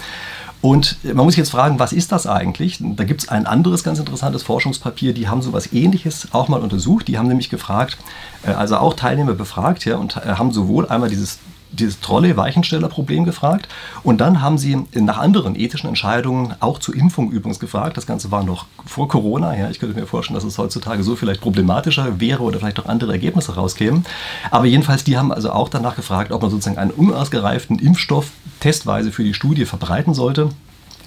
[0.62, 2.78] Und man muss sich jetzt fragen, was ist das eigentlich?
[2.80, 6.62] Da gibt es ein anderes ganz interessantes Forschungspapier, die haben so etwas Ähnliches auch mal
[6.62, 7.08] untersucht.
[7.08, 7.98] Die haben nämlich gefragt,
[8.44, 11.40] äh, also auch Teilnehmer befragt, ja, und äh, haben sowohl einmal dieses
[11.80, 13.68] dieses Trolley-Weichensteller-Problem gefragt
[14.04, 17.98] und dann haben sie nach anderen ethischen Entscheidungen auch zur Impfung übrigens gefragt.
[17.98, 19.58] Das Ganze war noch vor Corona.
[19.58, 22.86] Ja, ich könnte mir vorstellen, dass es heutzutage so vielleicht problematischer wäre oder vielleicht auch
[22.86, 24.06] andere Ergebnisse rauskämen.
[24.52, 29.12] Aber jedenfalls, die haben also auch danach gefragt, ob man sozusagen einen unausgereiften Impfstoff testweise
[29.12, 30.50] für die Studie verbreiten sollte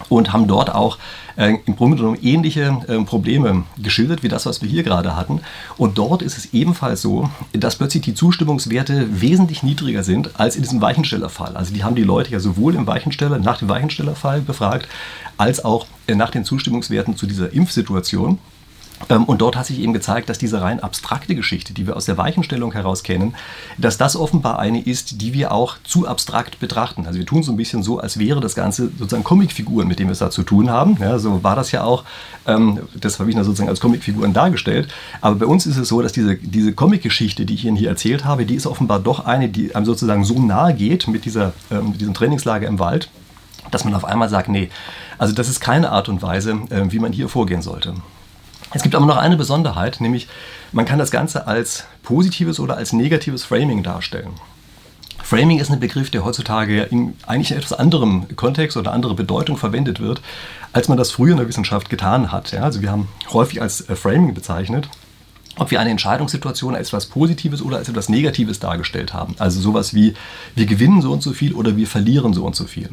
[0.09, 0.99] und haben dort auch
[1.37, 5.41] äh, im Grunde genommen ähnliche äh, Probleme geschildert wie das, was wir hier gerade hatten.
[5.77, 10.63] Und dort ist es ebenfalls so, dass plötzlich die Zustimmungswerte wesentlich niedriger sind als in
[10.63, 11.57] diesem Weichenstellerfall.
[11.57, 14.89] Also die haben die Leute ja sowohl im Weichensteller, nach dem Weichenstellerfall befragt,
[15.37, 18.39] als auch äh, nach den Zustimmungswerten zu dieser Impfsituation.
[19.09, 22.05] Ähm, und dort hat sich eben gezeigt, dass diese rein abstrakte Geschichte, die wir aus
[22.05, 23.35] der Weichenstellung heraus kennen,
[23.79, 27.07] dass das offenbar eine ist, die wir auch zu abstrakt betrachten.
[27.07, 30.09] Also wir tun so ein bisschen so, als wäre das Ganze sozusagen Comicfiguren, mit denen
[30.09, 30.99] wir es da zu tun haben.
[31.01, 32.05] Ja, so war das ja auch,
[32.47, 34.89] ähm, das habe ich dann sozusagen als Comicfiguren dargestellt.
[35.21, 38.25] Aber bei uns ist es so, dass diese, diese Comic-Geschichte, die ich Ihnen hier erzählt
[38.25, 41.91] habe, die ist offenbar doch eine, die einem sozusagen so nahe geht mit, dieser, ähm,
[41.91, 43.09] mit diesem Trainingslager im Wald,
[43.71, 44.71] dass man auf einmal sagt, nee,
[45.19, 47.95] also das ist keine Art und Weise, äh, wie man hier vorgehen sollte.
[48.73, 50.29] Es gibt aber noch eine Besonderheit, nämlich
[50.73, 54.35] man kann das Ganze als positives oder als negatives Framing darstellen.
[55.23, 59.57] Framing ist ein Begriff, der heutzutage in eigentlich in etwas anderem Kontext oder andere Bedeutung
[59.57, 60.21] verwendet wird,
[60.73, 62.53] als man das früher in der Wissenschaft getan hat.
[62.53, 64.89] Ja, also wir haben häufig als äh, Framing bezeichnet,
[65.57, 69.35] ob wir eine Entscheidungssituation als etwas Positives oder als etwas Negatives dargestellt haben.
[69.39, 70.15] Also sowas wie
[70.55, 72.89] wir gewinnen so und so viel oder wir verlieren so und so viel.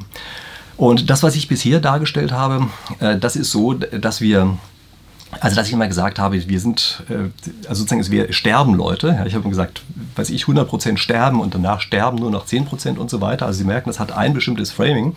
[0.75, 2.67] Und das, was ich bisher dargestellt habe,
[2.99, 4.57] äh, das ist so, dass wir
[5.39, 7.29] Also, dass ich immer gesagt habe, wir sind, äh,
[7.67, 9.23] also sozusagen, wir sterben Leute.
[9.27, 9.83] Ich habe gesagt,
[10.15, 13.45] weiß ich, 100% sterben und danach sterben nur noch 10% und so weiter.
[13.45, 15.15] Also, Sie merken, das hat ein bestimmtes Framing.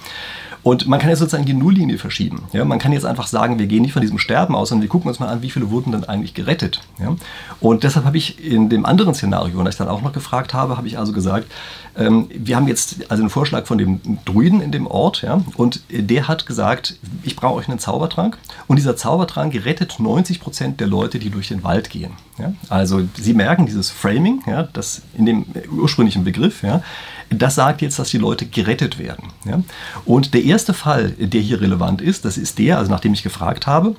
[0.62, 2.42] Und man kann jetzt sozusagen die Nulllinie verschieben.
[2.52, 4.88] Ja, man kann jetzt einfach sagen, wir gehen nicht von diesem Sterben aus, sondern wir
[4.88, 6.80] gucken uns mal an, wie viele wurden dann eigentlich gerettet.
[6.98, 7.16] Ja?
[7.60, 10.76] Und deshalb habe ich in dem anderen Szenario, das ich dann auch noch gefragt habe,
[10.76, 11.50] habe ich also gesagt,
[11.96, 15.82] ähm, wir haben jetzt also einen Vorschlag von dem Druiden in dem Ort, ja, und
[15.90, 18.38] der hat gesagt, ich brauche euch einen Zaubertrank.
[18.66, 22.12] Und dieser Zaubertrank rettet 90 Prozent der Leute, die durch den Wald gehen.
[22.38, 22.52] Ja.
[22.68, 26.82] Also Sie merken dieses Framing, ja, das in dem ursprünglichen Begriff, ja,
[27.30, 29.28] das sagt jetzt, dass die Leute gerettet werden.
[29.44, 29.62] Ja.
[30.04, 33.66] Und der erste Fall, der hier relevant ist, das ist der, also nachdem ich gefragt
[33.66, 33.94] habe,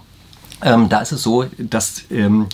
[0.61, 2.45] ähm, da ist es so, dass ähm, äh,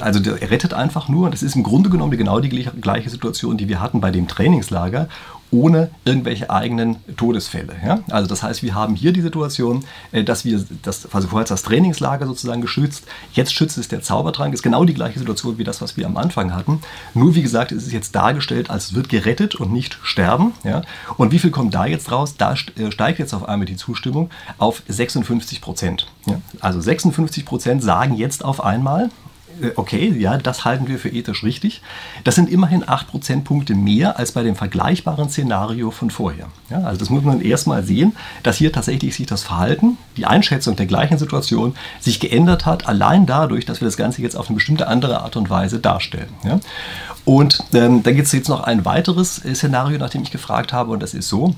[0.00, 3.68] also er rettet einfach nur, das ist im Grunde genommen genau die gleiche Situation, die
[3.68, 5.08] wir hatten bei dem Trainingslager,
[5.54, 7.74] ohne irgendwelche eigenen Todesfälle.
[7.84, 8.00] Ja?
[8.10, 11.62] Also das heißt, wir haben hier die Situation, äh, dass wir, das, also vorher das
[11.62, 15.80] Trainingslager sozusagen geschützt, jetzt schützt es der Zaubertrank, ist genau die gleiche Situation wie das,
[15.80, 16.80] was wir am Anfang hatten.
[17.14, 20.52] Nur wie gesagt, ist es jetzt dargestellt, als wird gerettet und nicht sterben.
[20.64, 20.82] Ja?
[21.16, 22.34] Und wie viel kommt da jetzt raus?
[22.36, 26.08] Da äh, steigt jetzt auf einmal die Zustimmung auf 56 Prozent.
[26.26, 26.40] Ja?
[26.60, 29.23] Also 56 Prozent sagen jetzt auf einmal, äh,
[29.76, 31.82] okay, ja, das halten wir für ethisch richtig.
[32.24, 36.46] Das sind immerhin 8 Prozentpunkte mehr als bei dem vergleichbaren Szenario von vorher.
[36.70, 40.76] Ja, also das muss man erstmal sehen, dass hier tatsächlich sich das Verhalten, die Einschätzung
[40.76, 44.54] der gleichen Situation sich geändert hat, allein dadurch, dass wir das Ganze jetzt auf eine
[44.54, 46.32] bestimmte andere Art und Weise darstellen.
[46.44, 46.60] Ja.
[47.24, 50.72] Und ähm, da gibt es jetzt noch ein weiteres äh, Szenario, nach dem ich gefragt
[50.72, 51.54] habe, und das ist so,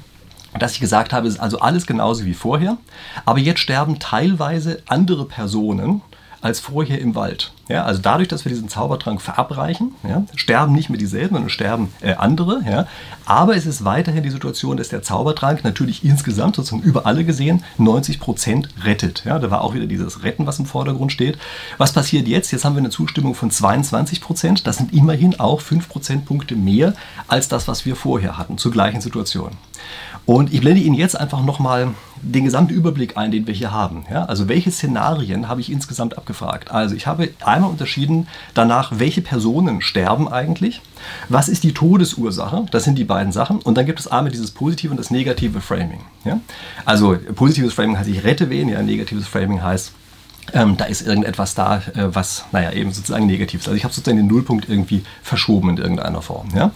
[0.59, 2.77] dass ich gesagt habe, es ist also alles genauso wie vorher,
[3.25, 6.03] aber jetzt sterben teilweise andere Personen
[6.41, 7.53] als vorher im Wald.
[7.69, 11.93] Ja, also dadurch, dass wir diesen Zaubertrank verabreichen, ja, sterben nicht mehr dieselben, sondern sterben
[12.01, 12.63] äh, andere.
[12.65, 12.87] Ja.
[13.25, 17.65] Aber es ist weiterhin die Situation, dass der Zaubertrank natürlich insgesamt sozusagen über alle gesehen
[17.79, 19.25] 90 Prozent rettet.
[19.25, 21.39] Ja, da war auch wieder dieses Retten, was im Vordergrund steht.
[21.77, 22.53] Was passiert jetzt?
[22.53, 24.67] Jetzt haben wir eine Zustimmung von 22 Prozent.
[24.67, 26.95] Das sind immerhin auch 5 Prozentpunkte mehr
[27.27, 29.53] als das, was wir vorher hatten, zur gleichen Situation.
[30.27, 34.05] Und ich blende Ihnen jetzt einfach nochmal den gesamten Überblick ein, den wir hier haben.
[34.11, 36.73] Ja, also welche Szenarien habe ich insgesamt abgefragt?
[36.73, 40.83] Also ich habe einmal unterschieden danach, welche Personen sterben eigentlich,
[41.29, 43.59] was ist die Todesursache, das sind die beiden Sachen.
[43.59, 46.01] Und dann gibt es einmal dieses positive und das negative Framing.
[46.25, 46.41] Ja?
[46.85, 49.93] Also positives Framing heißt, ich rette wen, ja, negatives Framing heißt,
[50.53, 53.69] ähm, da ist irgendetwas da, äh, was, naja, eben sozusagen negativ ist.
[53.69, 56.49] Also ich habe sozusagen den Nullpunkt irgendwie verschoben in irgendeiner Form.
[56.55, 56.71] Ja?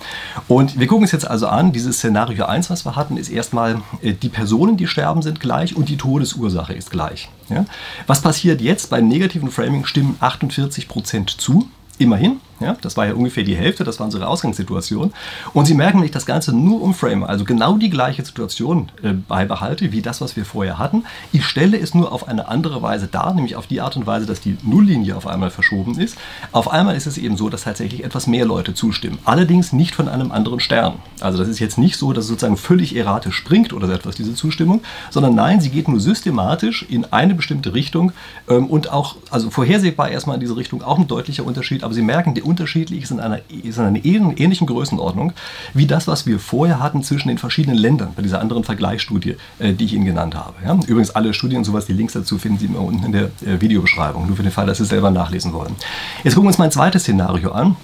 [0.48, 3.82] Und wir gucken uns jetzt also an, dieses Szenario 1, was wir hatten, ist erstmal,
[4.02, 7.28] äh, die Personen, die sterben, sind gleich und die Todesursache ist gleich.
[7.48, 7.64] Ja?
[8.06, 8.90] Was passiert jetzt?
[8.90, 11.68] Beim negativen Framing stimmen 48% zu.
[11.98, 15.12] Immerhin, ja, das war ja ungefähr die Hälfte, das war unsere Ausgangssituation.
[15.54, 19.12] Und Sie merken, wenn ich das Ganze nur umframe, also genau die gleiche Situation äh,
[19.12, 21.04] beibehalte, wie das, was wir vorher hatten.
[21.32, 24.26] Ich stelle es nur auf eine andere Weise dar, nämlich auf die Art und Weise,
[24.26, 26.18] dass die Nulllinie auf einmal verschoben ist.
[26.52, 29.18] Auf einmal ist es eben so, dass tatsächlich etwas mehr Leute zustimmen.
[29.24, 30.94] Allerdings nicht von einem anderen Stern.
[31.20, 34.16] Also das ist jetzt nicht so, dass es sozusagen völlig erratisch springt oder so etwas,
[34.16, 38.12] diese Zustimmung, sondern nein, sie geht nur systematisch in eine bestimmte Richtung
[38.48, 42.02] ähm, und auch, also vorhersehbar erstmal in diese Richtung, auch ein deutlicher Unterschied, aber Sie
[42.02, 45.32] merken, der unterschiedlich ist in einer, ist in einer ähnlichen Größenordnung
[45.72, 49.72] wie das, was wir vorher hatten zwischen den verschiedenen Ländern bei dieser anderen Vergleichsstudie, äh,
[49.72, 50.54] die ich Ihnen genannt habe.
[50.64, 50.74] Ja?
[50.86, 53.60] Übrigens alle Studien und sowas, die Links dazu finden Sie immer unten in der äh,
[53.60, 55.74] Videobeschreibung, nur für den Fall, dass Sie es selber nachlesen wollen.
[56.24, 57.76] Jetzt gucken wir uns mal ein zweites Szenario an.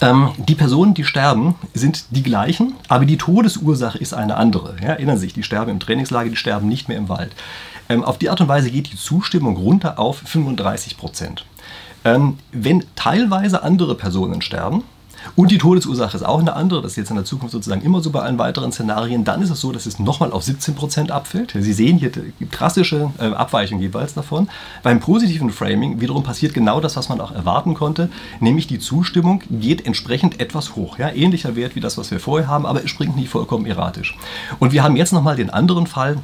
[0.00, 4.76] Ähm, die Personen, die sterben, sind die gleichen, aber die Todesursache ist eine andere.
[4.80, 7.32] Ja, erinnern Sie sich, die sterben im Trainingslager, die sterben nicht mehr im Wald.
[7.88, 11.46] Ähm, auf die Art und Weise geht die Zustimmung runter auf 35 Prozent.
[12.06, 14.84] Ähm, wenn teilweise andere Personen sterben,
[15.34, 18.00] und die Todesursache ist auch eine andere, das ist jetzt in der Zukunft sozusagen immer
[18.00, 21.54] so bei allen weiteren Szenarien, dann ist es so, dass es nochmal auf 17% abfällt.
[21.58, 24.48] Sie sehen hier die drastische äh, Abweichung jeweils davon.
[24.84, 29.42] Beim positiven Framing wiederum passiert genau das, was man auch erwarten konnte, nämlich die Zustimmung
[29.50, 30.98] geht entsprechend etwas hoch.
[30.98, 31.10] Ja?
[31.10, 34.16] Ähnlicher Wert wie das, was wir vorher haben, aber es springt nicht vollkommen erratisch.
[34.60, 36.18] Und wir haben jetzt nochmal den anderen Fall,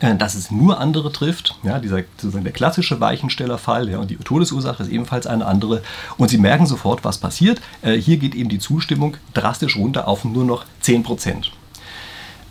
[0.00, 1.56] dass es nur andere trifft.
[1.62, 5.82] Ja, dieser sozusagen der klassische Weichenstellerfall ja, und die Todesursache ist ebenfalls eine andere.
[6.16, 7.60] Und Sie merken sofort, was passiert.
[7.82, 11.52] Äh, hier geht eben die Zustimmung drastisch runter auf nur noch 10 Prozent.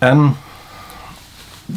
[0.02, 0.36] Ähm,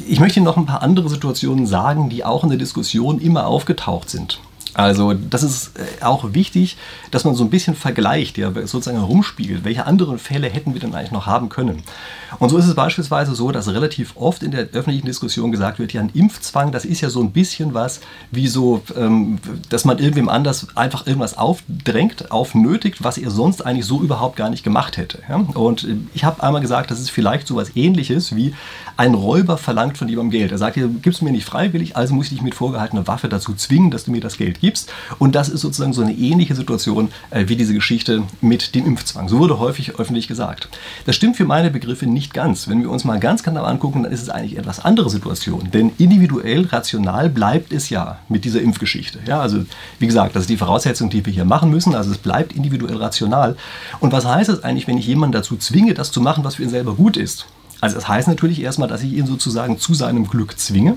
[0.07, 4.09] ich möchte noch ein paar andere Situationen sagen, die auch in der Diskussion immer aufgetaucht
[4.09, 4.41] sind.
[4.75, 6.77] Also das ist äh, auch wichtig,
[7.11, 10.95] dass man so ein bisschen vergleicht, ja, sozusagen herumspiegelt, welche anderen Fälle hätten wir denn
[10.95, 11.83] eigentlich noch haben können.
[12.39, 15.93] Und so ist es beispielsweise so, dass relativ oft in der öffentlichen Diskussion gesagt wird,
[15.93, 19.99] ja, ein Impfzwang, das ist ja so ein bisschen was wie so, ähm, dass man
[19.99, 24.97] irgendwem anders einfach irgendwas aufdrängt, aufnötigt, was er sonst eigentlich so überhaupt gar nicht gemacht
[24.97, 25.21] hätte.
[25.29, 25.37] Ja?
[25.37, 28.55] Und äh, ich habe einmal gesagt, das ist vielleicht so was ähnliches wie
[28.97, 30.53] ein Räuber verlangt von jemandem Geld.
[30.53, 33.55] Er sagt, gibst du mir nicht freiwillig, also muss ich dich mit vorgehaltener Waffe dazu
[33.55, 34.93] zwingen, dass du mir das Geld gibst.
[35.19, 39.29] Und das ist sozusagen so eine ähnliche Situation äh, wie diese Geschichte mit dem Impfzwang.
[39.29, 40.69] So wurde häufig öffentlich gesagt.
[41.07, 42.69] Das stimmt für meine Begriffe nicht ganz.
[42.69, 45.71] Wenn wir uns mal ganz genau angucken, dann ist es eigentlich etwas andere Situation.
[45.73, 49.19] Denn individuell, rational bleibt es ja mit dieser Impfgeschichte.
[49.27, 49.65] Ja, also
[49.99, 51.95] wie gesagt, das ist die Voraussetzung, die wir hier machen müssen.
[51.95, 53.57] Also es bleibt individuell rational.
[54.01, 56.63] Und was heißt es eigentlich, wenn ich jemanden dazu zwinge, das zu machen, was für
[56.63, 57.47] ihn selber gut ist?
[57.81, 60.97] Also das heißt natürlich erstmal, dass ich ihn sozusagen zu seinem Glück zwinge.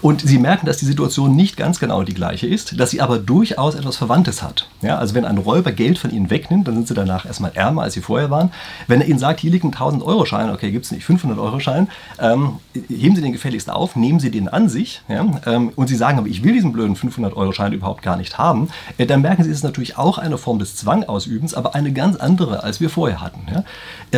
[0.00, 3.18] Und sie merken, dass die Situation nicht ganz genau die gleiche ist, dass sie aber
[3.18, 4.68] durchaus etwas Verwandtes hat.
[4.82, 7.82] Ja, also wenn ein Räuber Geld von ihnen wegnimmt, dann sind sie danach erstmal ärmer,
[7.82, 8.50] als sie vorher waren.
[8.86, 13.16] Wenn er ihnen sagt, hier liegt ein 1000-Euro-Schein, okay, gibt es nicht 500-Euro-Schein, ähm, heben
[13.16, 16.28] sie den gefälligst auf, nehmen sie den an sich ja, ähm, und sie sagen, aber
[16.28, 19.64] ich will diesen blöden 500-Euro-Schein überhaupt gar nicht haben, äh, dann merken sie, es ist
[19.64, 23.46] natürlich auch eine Form des Zwangausübens, aber eine ganz andere, als wir vorher hatten.
[23.50, 23.64] Ja.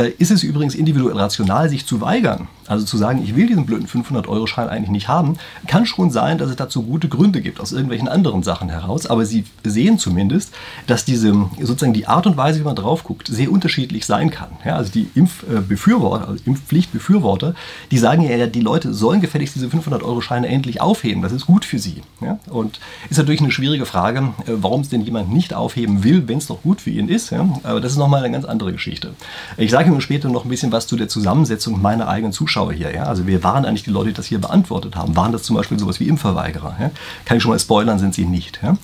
[0.02, 3.66] Äh, ist es übrigens individuell rational, sich zu weigern, also zu sagen, ich will diesen
[3.66, 5.35] blöden 500-Euro-Schein eigentlich nicht haben,
[5.66, 9.06] kann schon sein, dass es dazu gute Gründe gibt, aus irgendwelchen anderen Sachen heraus.
[9.06, 10.52] Aber Sie sehen zumindest,
[10.86, 14.50] dass diese sozusagen die Art und Weise, wie man drauf guckt, sehr unterschiedlich sein kann.
[14.64, 17.54] Ja, also die Impfbefürworter, also Impfpflichtbefürworter,
[17.90, 21.22] die sagen ja, die Leute sollen gefälligst diese 500-Euro-Scheine endlich aufheben.
[21.22, 22.02] Das ist gut für sie.
[22.20, 22.38] Ja?
[22.48, 26.38] Und ist natürlich eine schwierige Frage, äh, warum es denn jemand nicht aufheben will, wenn
[26.38, 27.30] es doch gut für ihn ist.
[27.30, 27.48] Ja?
[27.62, 29.14] Aber das ist nochmal eine ganz andere Geschichte.
[29.56, 32.94] Ich sage Ihnen später noch ein bisschen was zu der Zusammensetzung meiner eigenen Zuschauer hier.
[32.94, 33.04] Ja?
[33.04, 35.16] Also wir waren eigentlich die Leute, die das hier beantwortet haben.
[35.26, 36.76] Waren das zum Beispiel sowas wie Impfverweigerer?
[36.78, 36.90] Ja?
[37.24, 38.60] Kann ich schon mal spoilern, sind sie nicht.
[38.62, 38.76] Ja?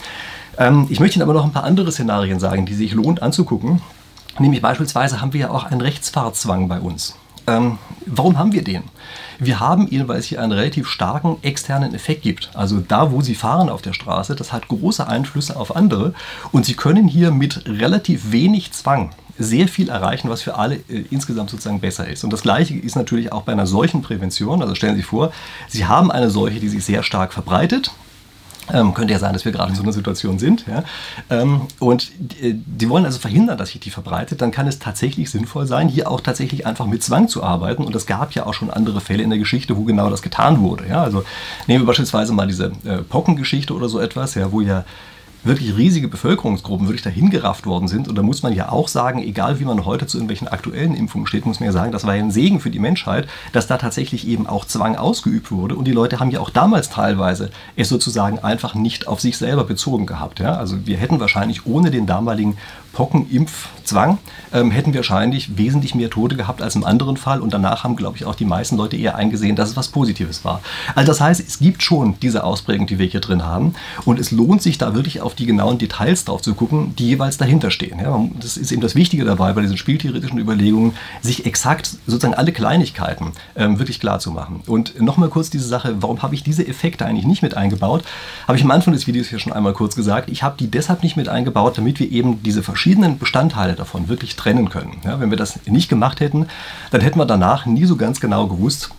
[0.59, 3.81] Ähm, ich möchte Ihnen aber noch ein paar andere Szenarien sagen, die sich lohnt anzugucken.
[4.41, 7.15] Nämlich beispielsweise haben wir ja auch einen Rechtsfahrzwang bei uns.
[7.47, 8.83] Ähm, warum haben wir den?
[9.39, 12.51] Wir haben ihn, weil es hier einen relativ starken externen Effekt gibt.
[12.55, 16.13] Also da, wo Sie fahren auf der Straße, das hat große Einflüsse auf andere
[16.51, 21.05] und Sie können hier mit relativ wenig Zwang sehr viel erreichen, was für alle äh,
[21.11, 22.25] insgesamt sozusagen besser ist.
[22.25, 24.63] Und das Gleiche ist natürlich auch bei einer solchen Prävention.
[24.63, 25.33] Also stellen Sie sich vor,
[25.69, 27.93] Sie haben eine Seuche, die sich sehr stark verbreitet.
[28.73, 30.65] Ähm, könnte ja sein, dass wir gerade in so einer Situation sind.
[30.69, 30.85] Ja?
[31.31, 34.41] Ähm, und die, äh, die, wollen also verhindern, dass sich die verbreitet.
[34.41, 37.83] Dann kann es tatsächlich sinnvoll sein, hier auch tatsächlich einfach mit Zwang zu arbeiten.
[37.83, 40.61] Und es gab ja auch schon andere Fälle in der Geschichte, wo genau das getan
[40.61, 40.87] wurde.
[40.89, 41.03] Ja?
[41.03, 41.25] Also
[41.67, 44.85] nehmen wir beispielsweise mal diese äh, Pockengeschichte oder so etwas, ja, wo ja
[45.45, 48.09] wirklich riesige Bevölkerungsgruppen wirklich dahin gerafft worden sind.
[48.09, 51.27] Und da muss man ja auch sagen, egal wie man heute zu irgendwelchen aktuellen Impfungen
[51.27, 53.77] steht, muss man ja sagen, das war ja ein Segen für die Menschheit, dass da
[53.77, 55.75] tatsächlich eben auch Zwang ausgeübt wurde.
[55.75, 59.65] Und die Leute haben ja auch damals teilweise es sozusagen einfach nicht auf sich selber
[59.65, 60.41] bezogen gehabt.
[60.41, 60.57] Ja?
[60.57, 62.57] Also wir hätten wahrscheinlich ohne den damaligen
[62.93, 64.19] Pockenimpfzwang
[64.53, 67.41] ähm, hätten wir wahrscheinlich wesentlich mehr Tote gehabt als im anderen Fall.
[67.41, 70.45] Und danach haben, glaube ich, auch die meisten Leute eher eingesehen, dass es was Positives
[70.45, 70.61] war.
[70.95, 73.75] Also das heißt, es gibt schon diese Ausprägung, die wir hier drin haben.
[74.05, 77.39] Und es lohnt sich da wirklich auf die genauen Details drauf zu gucken, die jeweils
[77.39, 77.99] dahinter stehen.
[77.99, 82.53] Ja, das ist eben das Wichtige dabei bei diesen spieltheoretischen Überlegungen, sich exakt sozusagen alle
[82.53, 84.63] Kleinigkeiten ähm, wirklich klar zu machen.
[84.67, 88.05] Und nochmal kurz diese Sache, warum habe ich diese Effekte eigentlich nicht mit eingebaut?
[88.47, 90.31] Habe ich am Anfang des Videos hier schon einmal kurz gesagt.
[90.31, 94.09] Ich habe die deshalb nicht mit eingebaut, damit wir eben diese verschiedenen verschiedenen Bestandteile davon
[94.09, 94.97] wirklich trennen können.
[95.05, 96.49] Ja, wenn wir das nicht gemacht hätten,
[96.91, 98.91] dann hätten wir danach nie so ganz genau gewusst,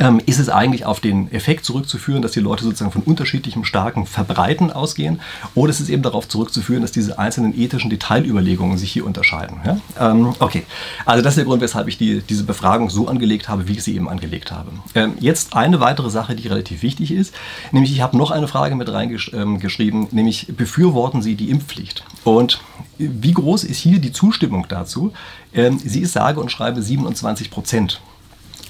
[0.00, 4.06] ähm, ist es eigentlich auf den Effekt zurückzuführen, dass die Leute sozusagen von unterschiedlichem starken
[4.06, 5.20] Verbreiten ausgehen,
[5.54, 9.58] oder ist es eben darauf zurückzuführen, dass diese einzelnen ethischen Detailüberlegungen sich hier unterscheiden.
[9.64, 10.10] Ja?
[10.10, 10.64] Ähm, okay,
[11.04, 13.84] also das ist der Grund, weshalb ich die, diese Befragung so angelegt habe, wie ich
[13.84, 14.70] sie eben angelegt habe.
[14.94, 17.34] Ähm, jetzt eine weitere Sache, die relativ wichtig ist,
[17.70, 22.04] nämlich ich habe noch eine Frage mit reingeschrieben, nämlich befürworten Sie die Impfpflicht?
[22.24, 22.60] Und
[22.98, 25.12] wie groß ist hier die Zustimmung dazu?
[25.52, 28.00] Ähm, sie ist sage und schreibe 27 Prozent.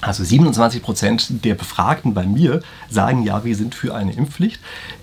[0.00, 4.60] Also 27 Prozent der Befragten bei mir sagen ja, wir sind für eine Impfpflicht.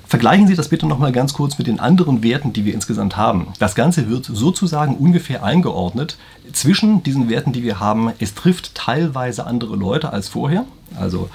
[0.07, 3.53] Vergleichen Sie das bitte nochmal ganz kurz mit den anderen Werten, die wir insgesamt haben.
[3.59, 6.17] Das Ganze wird sozusagen ungefähr eingeordnet
[6.53, 8.11] zwischen diesen Werten, die wir haben.
[8.19, 10.65] Es trifft teilweise andere Leute als vorher.
[10.97, 11.29] Also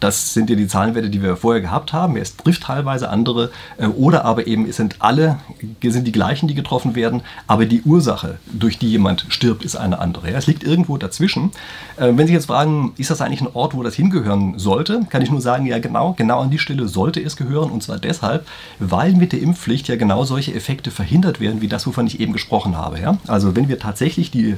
[0.00, 2.16] das sind ja die Zahlenwerte, die wir vorher gehabt haben.
[2.16, 5.38] Es trifft teilweise andere äh, oder aber eben es sind alle
[5.82, 9.98] sind die gleichen, die getroffen werden, aber die Ursache, durch die jemand stirbt, ist eine
[9.98, 10.30] andere.
[10.30, 11.52] Es liegt irgendwo dazwischen.
[11.96, 15.22] Äh, wenn Sie jetzt fragen, ist das eigentlich ein Ort, wo das hingehören sollte, kann
[15.22, 18.46] ich nur sagen, ja genau, genau an die Stelle sollte es gehören und zwar deshalb,
[18.78, 22.32] weil mit der Impfpflicht ja genau solche Effekte verhindert werden, wie das, wovon ich eben
[22.32, 22.96] gesprochen habe.
[23.26, 24.56] Also wenn wir tatsächlich die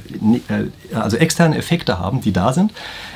[0.93, 2.71] also externe Effekte haben, die da sind,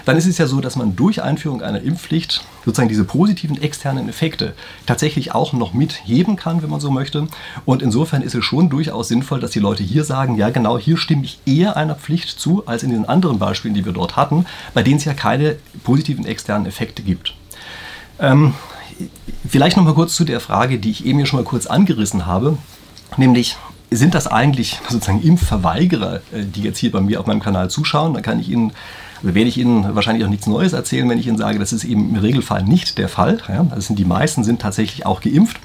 [0.06, 4.09] dann ist es ja so, dass man durch Einführung einer Impfpflicht sozusagen diese positiven externen
[4.09, 4.53] Effekte
[4.85, 7.27] tatsächlich auch noch mitheben kann, wenn man so möchte.
[7.65, 10.97] Und insofern ist es schon durchaus sinnvoll, dass die Leute hier sagen, ja genau, hier
[10.97, 14.45] stimme ich eher einer Pflicht zu, als in den anderen Beispielen, die wir dort hatten,
[14.73, 17.35] bei denen es ja keine positiven externen Effekte gibt.
[18.19, 18.53] Ähm,
[19.47, 22.25] vielleicht noch mal kurz zu der Frage, die ich eben hier schon mal kurz angerissen
[22.25, 22.57] habe,
[23.17, 23.57] nämlich
[23.95, 28.13] sind das eigentlich sozusagen Impfverweigerer, äh, die jetzt hier bei mir auf meinem Kanal zuschauen?
[28.13, 28.73] Da kann ich Ihnen
[29.23, 32.09] werde ich Ihnen wahrscheinlich auch nichts Neues erzählen, wenn ich Ihnen sage, das ist eben
[32.09, 33.39] im Regelfall nicht der Fall.
[33.47, 35.59] Ja, sind, die meisten sind tatsächlich auch geimpft.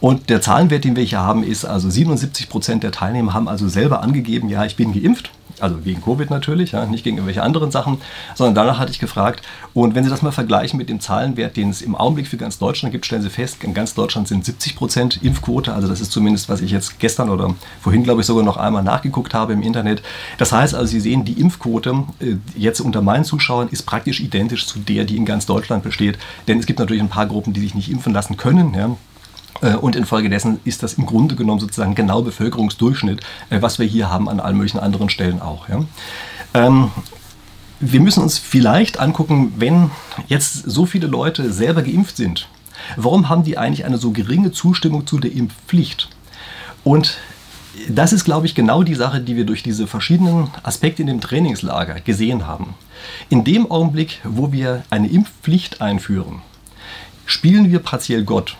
[0.00, 3.68] Und der Zahlenwert, den wir hier haben, ist also 77 Prozent der Teilnehmer haben also
[3.68, 5.30] selber angegeben, ja, ich bin geimpft
[5.64, 8.00] also wegen Covid natürlich, ja, nicht gegen irgendwelche anderen Sachen,
[8.34, 9.42] sondern danach hatte ich gefragt.
[9.72, 12.58] Und wenn Sie das mal vergleichen mit dem Zahlenwert, den es im Augenblick für ganz
[12.58, 15.72] Deutschland gibt, stellen Sie fest, in ganz Deutschland sind 70 Prozent Impfquote.
[15.72, 18.82] Also das ist zumindest, was ich jetzt gestern oder vorhin, glaube ich, sogar noch einmal
[18.82, 20.02] nachgeguckt habe im Internet.
[20.38, 24.66] Das heißt also, Sie sehen, die Impfquote äh, jetzt unter meinen Zuschauern ist praktisch identisch
[24.66, 26.18] zu der, die in ganz Deutschland besteht.
[26.46, 28.74] Denn es gibt natürlich ein paar Gruppen, die sich nicht impfen lassen können.
[28.74, 28.96] Ja.
[29.62, 34.10] Äh, und infolgedessen ist das im Grunde genommen sozusagen genau Bevölkerungsdurchschnitt, äh, was wir hier
[34.10, 35.66] haben an allen möglichen anderen Stellen auch.
[36.54, 36.90] Ähm,
[37.80, 39.90] wir müssen uns vielleicht angucken, wenn
[40.28, 42.48] jetzt so viele Leute selber geimpft sind,
[42.96, 46.08] warum haben die eigentlich eine so geringe Zustimmung zu der Impfpflicht?
[46.82, 47.18] Und
[47.88, 51.20] das ist, glaube ich, genau die Sache, die wir durch diese verschiedenen Aspekte in dem
[51.20, 52.74] Trainingslager gesehen haben.
[53.30, 56.42] In dem Augenblick, wo wir eine Impfpflicht einführen,
[57.26, 58.56] spielen wir partiell Gott.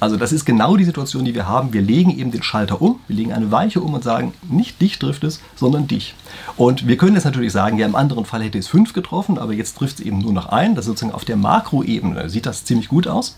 [0.00, 1.72] Also das ist genau die Situation, die wir haben.
[1.72, 4.98] Wir legen eben den Schalter um, wir legen eine Weiche um und sagen, nicht dich
[4.98, 6.14] trifft es, sondern dich.
[6.56, 9.52] Und wir können jetzt natürlich sagen, ja, im anderen Fall hätte es fünf getroffen, aber
[9.52, 10.74] jetzt trifft es eben nur noch ein.
[10.74, 13.36] Das ist sozusagen auf der Makroebene sieht das ziemlich gut aus.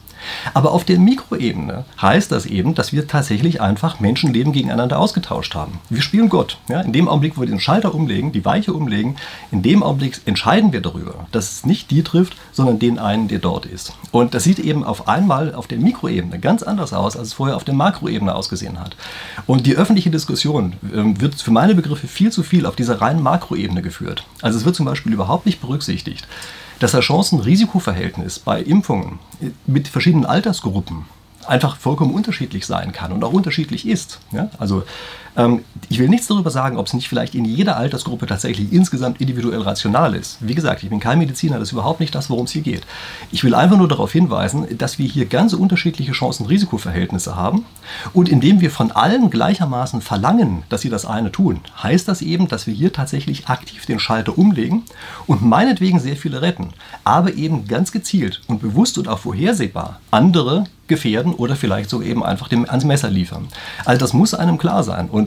[0.54, 5.78] Aber auf der Mikroebene heißt das eben, dass wir tatsächlich einfach Menschenleben gegeneinander ausgetauscht haben.
[5.88, 6.58] Wir spielen Gott.
[6.68, 6.80] Ja?
[6.80, 9.16] In dem Augenblick, wo wir den Schalter umlegen, die Weiche umlegen,
[9.50, 13.38] in dem Augenblick entscheiden wir darüber, dass es nicht die trifft, sondern den einen, der
[13.38, 13.92] dort ist.
[14.10, 17.56] Und das sieht eben auf einmal auf der Mikroebene ganz anders aus, als es vorher
[17.56, 18.96] auf der Makroebene ausgesehen hat.
[19.46, 23.22] Und die öffentliche Diskussion äh, wird für meine Begriffe viel zu viel auf dieser reinen
[23.22, 24.24] Makroebene geführt.
[24.42, 26.26] Also es wird zum Beispiel überhaupt nicht berücksichtigt,
[26.78, 29.18] dass das Chancen-Risikoverhältnis bei Impfungen
[29.66, 31.04] mit verschiedenen Altersgruppen
[31.46, 34.20] einfach vollkommen unterschiedlich sein kann und auch unterschiedlich ist.
[34.32, 34.50] Ja?
[34.58, 34.84] Also
[35.29, 35.29] ähm,
[35.88, 39.62] ich will nichts darüber sagen, ob es nicht vielleicht in jeder Altersgruppe tatsächlich insgesamt individuell
[39.62, 40.38] rational ist.
[40.40, 42.82] Wie gesagt, ich bin kein Mediziner, das ist überhaupt nicht das, worum es hier geht.
[43.30, 47.64] Ich will einfach nur darauf hinweisen, dass wir hier ganz unterschiedliche Chancen-Risikoverhältnisse haben
[48.12, 52.48] und indem wir von allen gleichermaßen verlangen, dass sie das eine tun, heißt das eben,
[52.48, 54.82] dass wir hier tatsächlich aktiv den Schalter umlegen
[55.26, 56.70] und meinetwegen sehr viele retten,
[57.04, 62.22] aber eben ganz gezielt und bewusst und auch vorhersehbar andere gefährden oder vielleicht so eben
[62.22, 63.48] einfach dem, ans Messer liefern.
[63.86, 65.08] Also das muss einem klar sein.
[65.08, 65.19] Und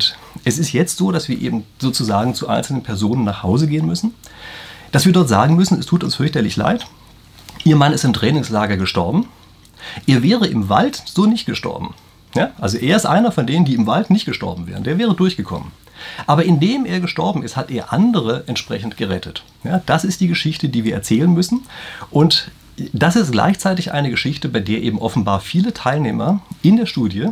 [0.43, 4.13] es ist jetzt so, dass wir eben sozusagen zu einzelnen Personen nach Hause gehen müssen,
[4.91, 6.86] dass wir dort sagen müssen, es tut uns fürchterlich leid,
[7.65, 9.27] Ihr Mann ist im Trainingslager gestorben,
[10.06, 11.93] er wäre im Wald so nicht gestorben.
[12.36, 12.51] Ja?
[12.60, 14.84] Also er ist einer von denen, die im Wald nicht gestorben wären.
[14.84, 15.71] Der wäre durchgekommen.
[16.27, 19.43] Aber indem er gestorben ist, hat er andere entsprechend gerettet.
[19.63, 21.62] Ja, das ist die Geschichte, die wir erzählen müssen.
[22.12, 22.51] Und
[22.91, 27.29] das ist gleichzeitig eine Geschichte, bei der eben offenbar viele Teilnehmer in der Studie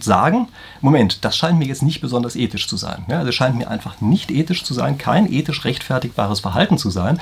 [0.00, 0.48] sagen,
[0.80, 3.04] Moment, das scheint mir jetzt nicht besonders ethisch zu sein.
[3.08, 7.20] Ja, also scheint mir einfach nicht ethisch zu sein, kein ethisch rechtfertigbares Verhalten zu sein,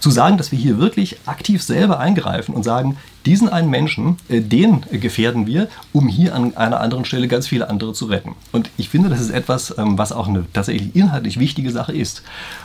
[0.00, 4.40] zu sagen, dass wir hier wirklich aktiv selber eingreifen und sagen, diesen einen Menschen, äh,
[4.40, 8.34] den gefährden wir, um hier an einer anderen Stelle ganz viele andere zu retten.
[8.52, 12.22] Und ich finde, das ist etwas, ähm, was auch eine tatsächlich inhaltlich wichtige Sache ist.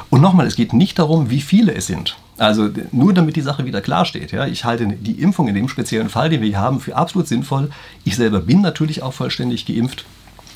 [0.10, 2.16] Und nochmal, es geht nicht darum, wie viele es sind.
[2.38, 4.32] Also nur damit die Sache wieder klar steht.
[4.32, 7.28] Ja, ich halte die Impfung in dem speziellen Fall, den wir hier haben, für absolut
[7.28, 7.70] sinnvoll.
[8.04, 10.06] Ich selber bin natürlich auch vollständig geimpft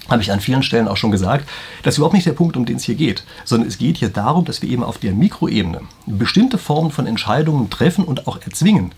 [0.10, 1.48] habe ich an vielen Stellen auch schon gesagt,
[1.84, 4.10] das ist überhaupt nicht der Punkt, um den es hier geht, sondern es geht hier
[4.10, 8.94] darum, dass wir eben auf der Mikroebene bestimmte Formen von Entscheidungen treffen und auch erzwingen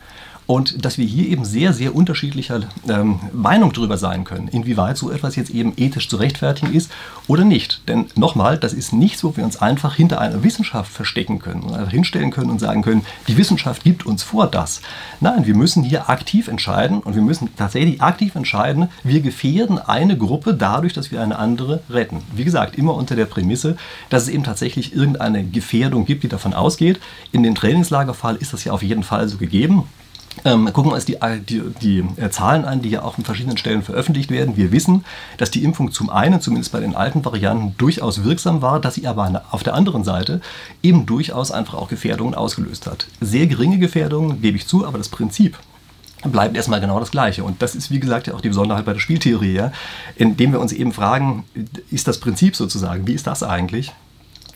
[0.49, 5.12] und dass wir hier eben sehr, sehr unterschiedlicher ähm, Meinung darüber sein können, inwieweit so
[5.12, 6.89] etwas jetzt eben ethisch zu rechtfertigen ist
[7.27, 7.88] oder nicht.
[7.88, 11.91] Denn nochmal, das ist nichts, wo wir uns einfach hinter einer Wissenschaft verstecken können, also
[11.91, 14.81] hinstellen können und sagen können, die Wissenschaft gibt uns vor das.
[15.19, 20.17] Nein, wir müssen hier aktiv entscheiden und wir müssen tatsächlich aktiv entscheiden, wir gefährden eine
[20.17, 22.23] Gruppe dadurch, dass wir eine andere retten.
[22.33, 23.77] Wie gesagt, immer unter der Prämisse,
[24.09, 26.99] dass es eben tatsächlich irgendeine Gefährdung gibt, die davon ausgeht.
[27.31, 29.83] In dem Trainingslagerfall ist das ja auf jeden Fall so gegeben.
[30.45, 33.58] Ähm, gucken wir uns die, die, die äh, Zahlen an, die ja auch an verschiedenen
[33.58, 34.58] Stellen veröffentlicht werden.
[34.58, 35.06] Wir wissen,
[35.38, 39.08] dass die Impfung zum einen, zumindest bei den alten Varianten, durchaus wirksam war, dass sie
[39.08, 40.41] aber auf der anderen Seite
[40.82, 43.08] eben durchaus einfach auch Gefährdungen ausgelöst hat.
[43.21, 45.58] Sehr geringe Gefährdungen, gebe ich zu, aber das Prinzip
[46.23, 47.43] bleibt erstmal genau das Gleiche.
[47.43, 49.71] Und das ist, wie gesagt, ja auch die Besonderheit bei der Spieltheorie, ja,
[50.15, 51.45] indem wir uns eben fragen,
[51.91, 53.93] ist das Prinzip sozusagen, wie ist das eigentlich?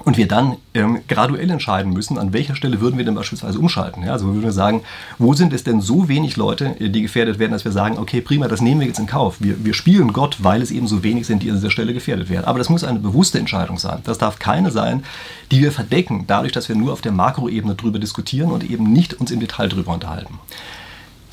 [0.05, 4.03] Und wir dann ähm, graduell entscheiden müssen, an welcher Stelle würden wir denn beispielsweise umschalten.
[4.03, 4.81] Ja, also würden wir sagen,
[5.17, 8.21] wo sind es denn so wenig Leute, äh, die gefährdet werden, dass wir sagen, okay,
[8.21, 9.37] prima, das nehmen wir jetzt in Kauf.
[9.39, 12.29] Wir, wir spielen Gott, weil es eben so wenig sind, die an dieser Stelle gefährdet
[12.29, 12.45] werden.
[12.45, 14.01] Aber das muss eine bewusste Entscheidung sein.
[14.03, 15.03] Das darf keine sein,
[15.51, 19.13] die wir verdecken, dadurch, dass wir nur auf der Makroebene drüber diskutieren und eben nicht
[19.13, 20.39] uns im Detail drüber unterhalten.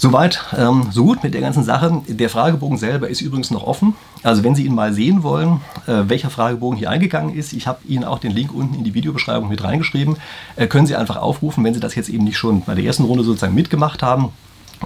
[0.02, 2.00] Soweit, ähm, so gut mit der ganzen Sache.
[2.08, 3.92] Der Fragebogen selber ist übrigens noch offen.
[4.22, 7.80] Also wenn Sie ihn mal sehen wollen, äh, welcher Fragebogen hier eingegangen ist, ich habe
[7.86, 10.16] Ihnen auch den Link unten in die Videobeschreibung mit reingeschrieben,
[10.56, 13.04] äh, können Sie einfach aufrufen, wenn Sie das jetzt eben nicht schon bei der ersten
[13.04, 14.30] Runde sozusagen mitgemacht haben.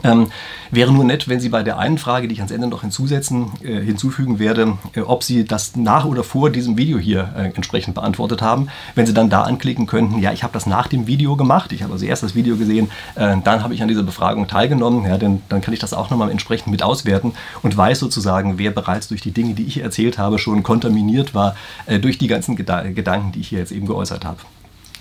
[0.03, 0.29] Ähm,
[0.71, 3.53] wäre nur nett, wenn Sie bei der einen Frage, die ich ans Ende noch hinzusetzen,
[3.63, 7.95] äh, hinzufügen werde, äh, ob Sie das nach oder vor diesem Video hier äh, entsprechend
[7.95, 8.69] beantwortet haben.
[8.95, 11.83] Wenn Sie dann da anklicken könnten, ja, ich habe das nach dem Video gemacht, ich
[11.83, 15.17] habe also erst das Video gesehen, äh, dann habe ich an dieser Befragung teilgenommen, ja,
[15.17, 17.33] denn dann kann ich das auch nochmal entsprechend mit auswerten
[17.63, 21.55] und weiß sozusagen, wer bereits durch die Dinge, die ich erzählt habe, schon kontaminiert war
[21.87, 24.39] äh, durch die ganzen Geda Gedanken, die ich hier jetzt eben geäußert habe.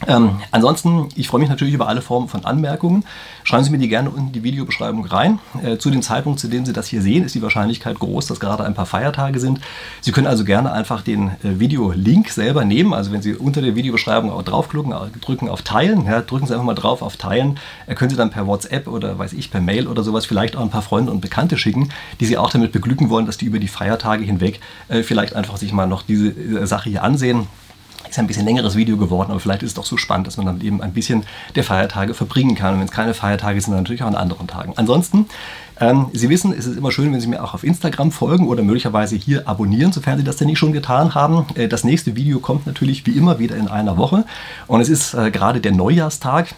[0.08, 3.06] Ähm, ansonsten, ich freue mich natürlich über alle Formen von Anmerkungen.
[3.44, 5.40] Schreiben Sie mir die gerne unten in die Videobeschreibung rein.
[5.64, 8.40] Äh, zu dem Zeitpunkt, zu dem Sie das hier sehen, ist die Wahrscheinlichkeit groß, dass
[8.40, 9.60] gerade ein paar Feiertage sind.
[10.02, 12.94] Sie können also gerne einfach den äh, Videolink selber nehmen.
[12.94, 16.54] Also wenn Sie unter der Videobeschreibung auch draufklicken, äh, drücken auf Teilen, ja, drücken Sie
[16.54, 19.62] einfach mal drauf auf Teilen, äh, können Sie dann per WhatsApp oder weiß ich, per
[19.62, 21.90] Mail oder sowas vielleicht auch ein paar Freunde und Bekannte schicken,
[22.20, 25.58] die Sie auch damit beglücken wollen, dass die über die Feiertage hinweg äh, vielleicht einfach
[25.58, 27.48] sich mal noch diese äh, Sache hier ansehen.
[28.10, 30.46] Ist ein bisschen längeres Video geworden, aber vielleicht ist es doch so spannend, dass man
[30.46, 31.24] dann eben ein bisschen
[31.56, 32.74] der Feiertage verbringen kann.
[32.74, 34.74] Und wenn es keine Feiertage sind, dann natürlich auch an anderen Tagen.
[34.76, 35.26] Ansonsten,
[35.80, 38.62] ähm, Sie wissen, es ist immer schön, wenn Sie mir auch auf Instagram folgen oder
[38.62, 41.46] möglicherweise hier abonnieren, sofern Sie das denn nicht schon getan haben.
[41.56, 44.26] Äh, das nächste Video kommt natürlich wie immer wieder in einer Woche.
[44.68, 46.54] Und es ist äh, gerade der Neujahrstag.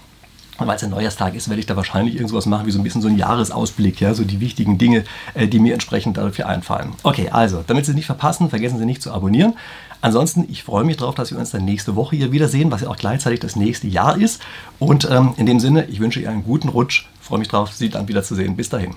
[0.58, 3.02] Weil es ein Neujahrstag ist, werde ich da wahrscheinlich irgendwas machen, wie so ein bisschen
[3.02, 6.94] so ein Jahresausblick, ja, so die wichtigen Dinge, äh, die mir entsprechend dafür einfallen.
[7.04, 9.56] Okay, also, damit Sie es nicht verpassen, vergessen Sie nicht zu abonnieren.
[10.02, 12.90] Ansonsten, ich freue mich darauf, dass wir uns dann nächste Woche hier wiedersehen, was ja
[12.90, 14.42] auch gleichzeitig das nächste Jahr ist.
[14.80, 17.90] Und ähm, in dem Sinne, ich wünsche Ihnen einen guten Rutsch, freue mich darauf, Sie
[17.90, 18.56] dann wieder zu sehen.
[18.56, 18.96] Bis dahin.